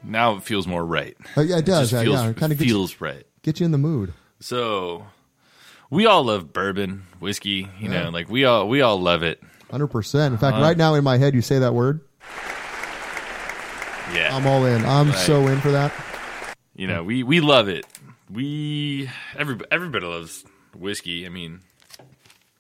[0.04, 1.16] now it feels more right.
[1.38, 1.92] Oh, yeah, it does.
[1.92, 3.28] just yeah, feels, yeah, it kind of gets, feels right.
[3.44, 4.14] get you in the mood.
[4.40, 5.06] So,
[5.92, 7.70] we all love bourbon, whiskey.
[7.80, 8.06] You Yeah.
[8.06, 9.40] know, like we all we all love it.
[9.70, 10.34] Hundred percent.
[10.34, 12.02] In fact, Uh, right now in my head, you say that word.
[14.16, 14.84] Yeah, I'm all in.
[14.84, 15.16] I'm Right.
[15.16, 15.94] so in for that.
[16.76, 17.86] you know, we we love it.
[18.32, 20.44] We everybody everybody loves
[20.76, 21.28] whiskey.
[21.28, 21.60] I mean,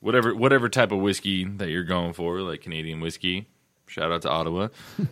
[0.01, 3.47] whatever whatever type of whiskey that you're going for, like Canadian whiskey.
[3.87, 4.67] Shout out to Ottawa.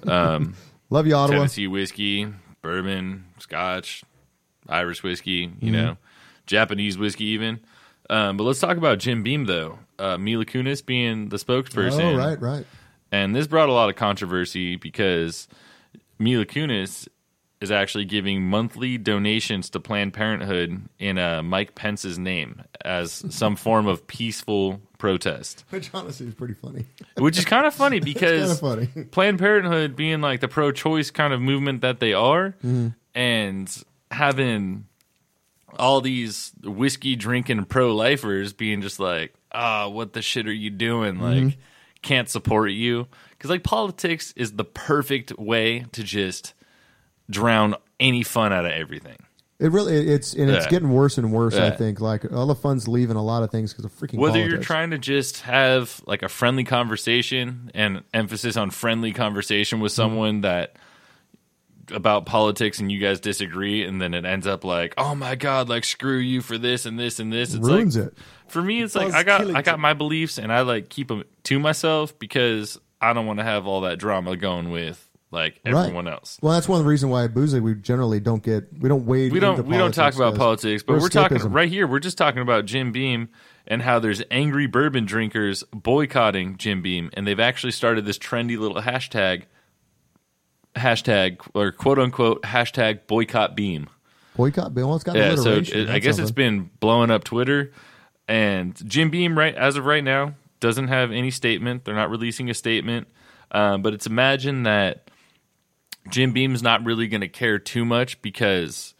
[0.05, 0.55] Um,
[0.89, 1.37] Love you, Ottawa.
[1.39, 2.27] Tennessee whiskey,
[2.61, 4.03] bourbon, Scotch,
[4.67, 5.65] Irish whiskey, Mm-hmm.
[5.65, 5.97] you know,
[6.47, 7.59] Japanese whiskey even.
[8.09, 9.79] Um, but let's talk about Jim Beam though.
[9.99, 12.15] Uh, Mila Kunis being the spokesperson.
[12.15, 12.65] Oh, right, right.
[13.11, 15.47] And this brought a lot of controversy because
[16.17, 17.07] Mila Kunis
[17.61, 23.55] is actually giving monthly donations to Planned Parenthood in uh, Mike Pence's name as some
[23.57, 25.65] form of peaceful protest.
[25.69, 26.85] Which honestly is pretty funny.
[27.17, 28.87] Which is kind of funny because funny.
[29.11, 32.87] Planned Parenthood being like the pro-choice kind of movement that they are, Mm-hmm.
[33.13, 34.85] and having
[35.77, 41.19] all these whiskey drinking pro-lifers being just like, ah, what the shit are you doing?
[41.19, 41.59] Like, Mm-hmm.
[42.01, 46.53] can't support you because like politics is the perfect way to just
[47.29, 49.17] drown any fun out of everything.
[49.59, 50.69] It really it's and it's Yeah.
[50.69, 51.55] getting worse and worse.
[51.55, 54.17] I think like all the fun's leaving a lot of things because of freaking.
[54.17, 59.81] whether you're trying to just have like a friendly conversation and emphasis on friendly conversation
[59.81, 59.95] with Mm-hmm.
[60.01, 60.77] someone that
[61.91, 65.67] about politics and you guys disagree and then it ends up like oh my god
[65.69, 68.17] like screw you for this and this and this it's ruins like it.
[68.47, 71.07] for me it's Well, like i got i got my beliefs and i like keep
[71.07, 75.59] them to myself because i don't want to have all that drama going with like
[75.63, 76.13] everyone right.
[76.13, 78.89] else Well, that's one of the reasons why at Boozy we generally don't get we
[78.89, 79.31] don't wade.
[79.31, 81.87] we don't we don't talk about politics, but we're we're talking right here.
[81.87, 83.29] We're just talking about Jim Beam
[83.67, 88.57] and how there's angry bourbon drinkers boycotting Jim Beam, and they've actually started this trendy
[88.57, 89.43] little hashtag,
[90.75, 93.87] hashtag or quote unquote hashtag boycott Beam.
[94.35, 94.73] boycott.
[94.73, 97.71] Well, it's got Yeah, so it, I guess it's been blowing up Twitter,
[98.27, 101.85] and Jim Beam right as of right now doesn't have any statement.
[101.85, 103.07] They're not releasing a statement,
[103.51, 105.08] um, but it's imagine that
[106.09, 108.93] Jim Beam's not really going to care too much because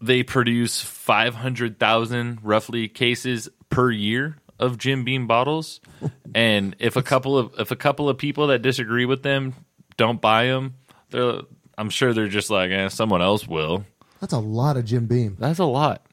[0.00, 5.80] they produce 500,000 roughly cases per year of Jim Beam bottles
[6.34, 9.54] and if a couple of if a couple of people that disagree with them
[9.96, 10.74] don't buy them
[11.10, 11.40] they're
[11.76, 13.84] I'm sure they're just like eh, someone else will
[14.20, 15.36] That's a lot of Jim Beam.
[15.40, 16.06] that's a lot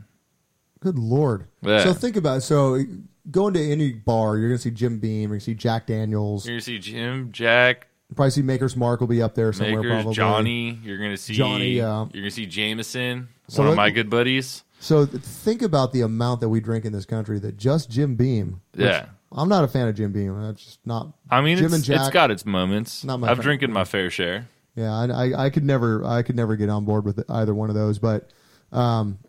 [0.82, 1.46] Good lord.
[1.62, 1.84] Yeah.
[1.84, 2.42] So think about it.
[2.42, 2.84] So
[3.30, 5.54] going to any bar, you're going to see Jim Beam, or you're going to see
[5.54, 9.51] Jack Daniels, You're gonna see Jim, Jack, probably see Maker's Mark will be up there
[9.53, 9.78] somewhere.
[9.82, 10.80] Makers, probably Johnny.
[10.84, 12.05] You're gonna see Johnny, yeah.
[12.14, 14.64] You're gonna see Jameson, So one of let- my good buddies.
[14.80, 18.16] So th- think about the amount that we drink in this country that just Jim
[18.16, 18.62] Beam.
[18.74, 19.05] which Yeah.
[19.32, 20.41] I'm not a fan of Jim Beam.
[20.41, 21.14] That's just not.
[21.30, 21.99] I mean, Jim it's, and Jack.
[22.01, 23.03] it's got its moments.
[23.03, 24.47] Not my I've drinking my fair share.
[24.76, 27.70] Yeah, I, I, I could never, I could never get on board with either one
[27.70, 27.99] of those.
[27.99, 28.30] But
[28.72, 29.20] um,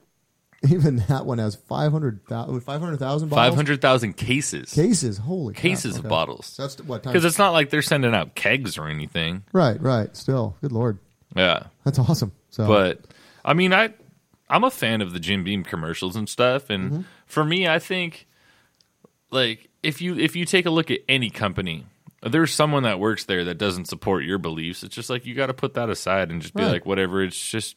[0.70, 3.36] even that one has 500,000 500,000 bottles.
[3.48, 4.72] Five hundred thousand cases.
[4.72, 5.18] cases.
[5.18, 6.04] Holy crap, cases okay.
[6.04, 6.46] of bottles.
[6.46, 7.12] So that's what time?
[7.12, 9.42] Because it's not like they're sending out kegs or anything.
[9.52, 10.14] right, right.
[10.16, 10.98] Still, good lord,
[11.34, 11.64] Yeah.
[11.84, 12.32] that's awesome.
[12.50, 13.00] So, But
[13.44, 13.92] I mean, I
[14.48, 17.00] I'm a fan of the Jim Beam commercials and stuff, and Mm-hmm.
[17.26, 18.26] for me, I think
[19.30, 21.86] like if you if you take a look at any company,
[22.22, 24.82] there's someone that works there that doesn't support your beliefs.
[24.82, 26.72] It's just like you got to put that aside and just be Right.
[26.72, 27.22] like, whatever.
[27.22, 27.76] It's just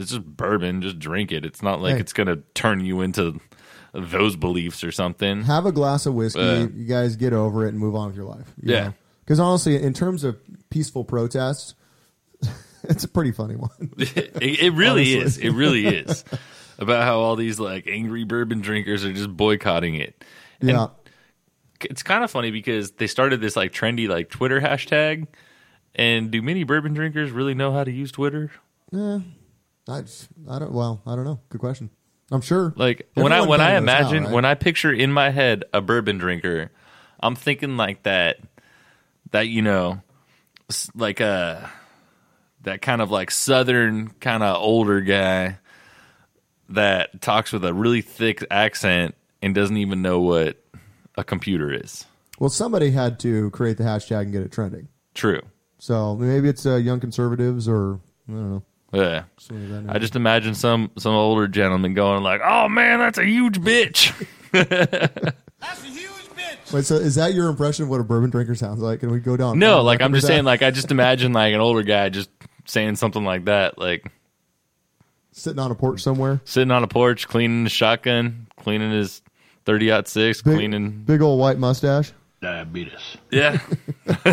[0.00, 0.82] it's just bourbon.
[0.82, 1.44] Just drink it.
[1.44, 2.00] It's not like Hey.
[2.00, 3.40] it's gonna turn you into
[3.92, 5.42] those beliefs or something.
[5.42, 6.40] have a glass of whiskey.
[6.40, 8.52] Uh, you guys get over it and move on with your life.
[8.60, 8.92] Yeah.
[9.24, 10.38] Because honestly, in terms of
[10.70, 11.74] peaceful protests,
[12.84, 13.70] it's a pretty funny one.
[13.98, 15.38] it, it really is.
[15.38, 16.24] It really is
[16.78, 20.24] about how all these like angry bourbon drinkers are just boycotting it.
[20.60, 20.86] And yeah.
[21.82, 25.26] it's kind of funny because they started this like trendy like Twitter hashtag.
[25.94, 28.52] And do many bourbon drinkers really know how to use Twitter?
[28.92, 29.20] Yeah.
[29.90, 30.04] I,
[30.48, 30.72] I don't.
[30.72, 31.40] Well, I don't know.
[31.48, 31.90] Good question.
[32.30, 32.72] I'm sure.
[32.76, 34.32] Like when I when I imagine right?
[34.32, 36.70] when I picture in my head a bourbon drinker,
[37.18, 38.38] I'm thinking like that
[39.32, 40.02] that you know
[40.94, 41.70] like a
[42.62, 45.58] that kind of like southern kind of older guy
[46.68, 50.62] that talks with a really thick accent and doesn't even know what
[51.16, 52.04] a computer is.
[52.38, 54.88] Well, somebody had to create the hashtag and get it trending.
[55.14, 55.42] True.
[55.78, 58.62] So maybe it's uh, young conservatives or I don't know.
[58.92, 59.24] Yeah.
[59.38, 63.18] Something of that I just imagine some some older gentleman going like, "Oh man, that's
[63.18, 64.12] a huge bitch."
[64.52, 66.72] That's a huge bitch.
[66.72, 69.00] Wait, so is that your impression of what a bourbon drinker sounds like?
[69.00, 69.58] Can we go down?
[69.58, 70.32] No, on like I'm just that?
[70.32, 72.30] saying, like I just imagine like an older guy just
[72.64, 74.10] saying something like that, like
[75.32, 79.22] sitting on a porch somewhere, sitting on a porch, cleaning his shotgun, cleaning his
[79.66, 80.90] thirty aught six, big, cleaning.
[81.04, 82.12] big old white mustache.
[82.40, 83.18] Diabetes.
[83.30, 83.58] Yeah,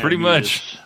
[0.00, 0.78] pretty much.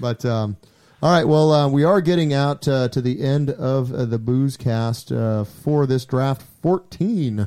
[0.00, 0.56] But um,
[1.04, 4.18] all right, well, uh, we are getting out uh, to the end of uh, the
[4.18, 7.46] booze cast uh, for this draft 14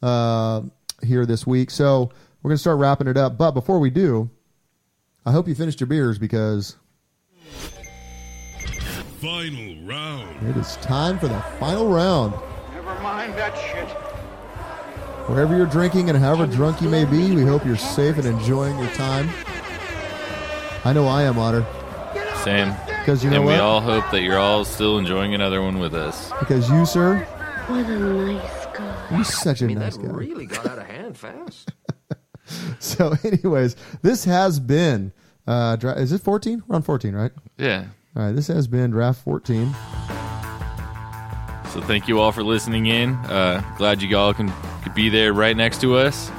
[0.00, 0.62] uh,
[1.04, 1.70] here this week.
[1.70, 2.10] So
[2.42, 3.36] we're going to start wrapping it up.
[3.36, 4.30] But before we do,
[5.26, 6.76] I hope you finished your beers because
[9.20, 10.48] Final round.
[10.48, 12.32] it is time for the final round.
[12.72, 13.90] Never mind that shit.
[15.28, 18.78] Wherever you're drinking and however drunk you may be, we hope you're safe and enjoying
[18.78, 19.28] your time.
[20.86, 21.66] I know I am, Otter.
[22.44, 22.74] Same.
[23.04, 25.94] 'Cause you know and we all hope that you're all still enjoying another one with
[25.94, 26.30] us.
[26.40, 27.18] Because you, sir,
[27.68, 29.06] What a nice guy.
[29.14, 30.12] you're such a I mean, nice that guy.
[30.12, 31.72] really got out of hand fast.
[32.78, 35.12] So, anyways, this has been.
[35.48, 36.62] Uh, dra- is it 14?
[36.68, 37.32] We're on 14, right?
[37.58, 37.86] Yeah.
[38.16, 39.74] All right, this has been draft 14.
[41.72, 43.14] So thank you all for listening in.
[43.14, 44.52] Uh, glad you all can
[44.84, 46.30] could be there right next to us.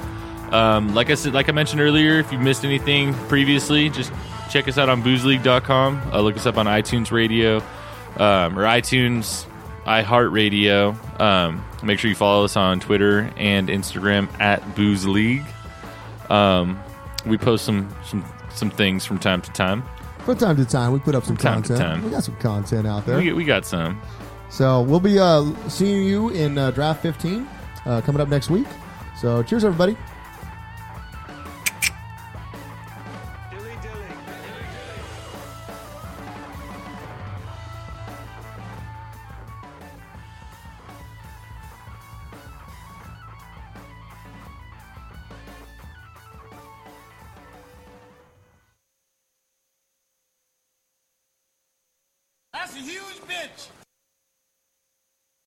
[0.50, 4.10] Um, like I said, like I mentioned earlier, if you missed anything previously, just
[4.48, 6.10] check us out on boozeleague.com.
[6.12, 7.58] Uh, look us up on iTunes Radio
[8.16, 9.46] um, or iTunes
[9.84, 11.20] iHeartRadio.
[11.20, 15.44] Um, make sure you follow us on Twitter and Instagram at Booze League.
[16.28, 16.78] Um,
[17.24, 18.24] we post some some
[18.54, 19.82] some things from time to time.
[20.20, 21.80] From time to time, we put up some time content.
[21.80, 22.04] time.
[22.04, 23.16] We got some content out there.
[23.16, 24.00] We, we got some.
[24.50, 27.48] So, we'll be uh, seeing you in uh, draft 15
[27.86, 28.66] uh, coming up next week.
[29.18, 29.96] So, cheers, everybody.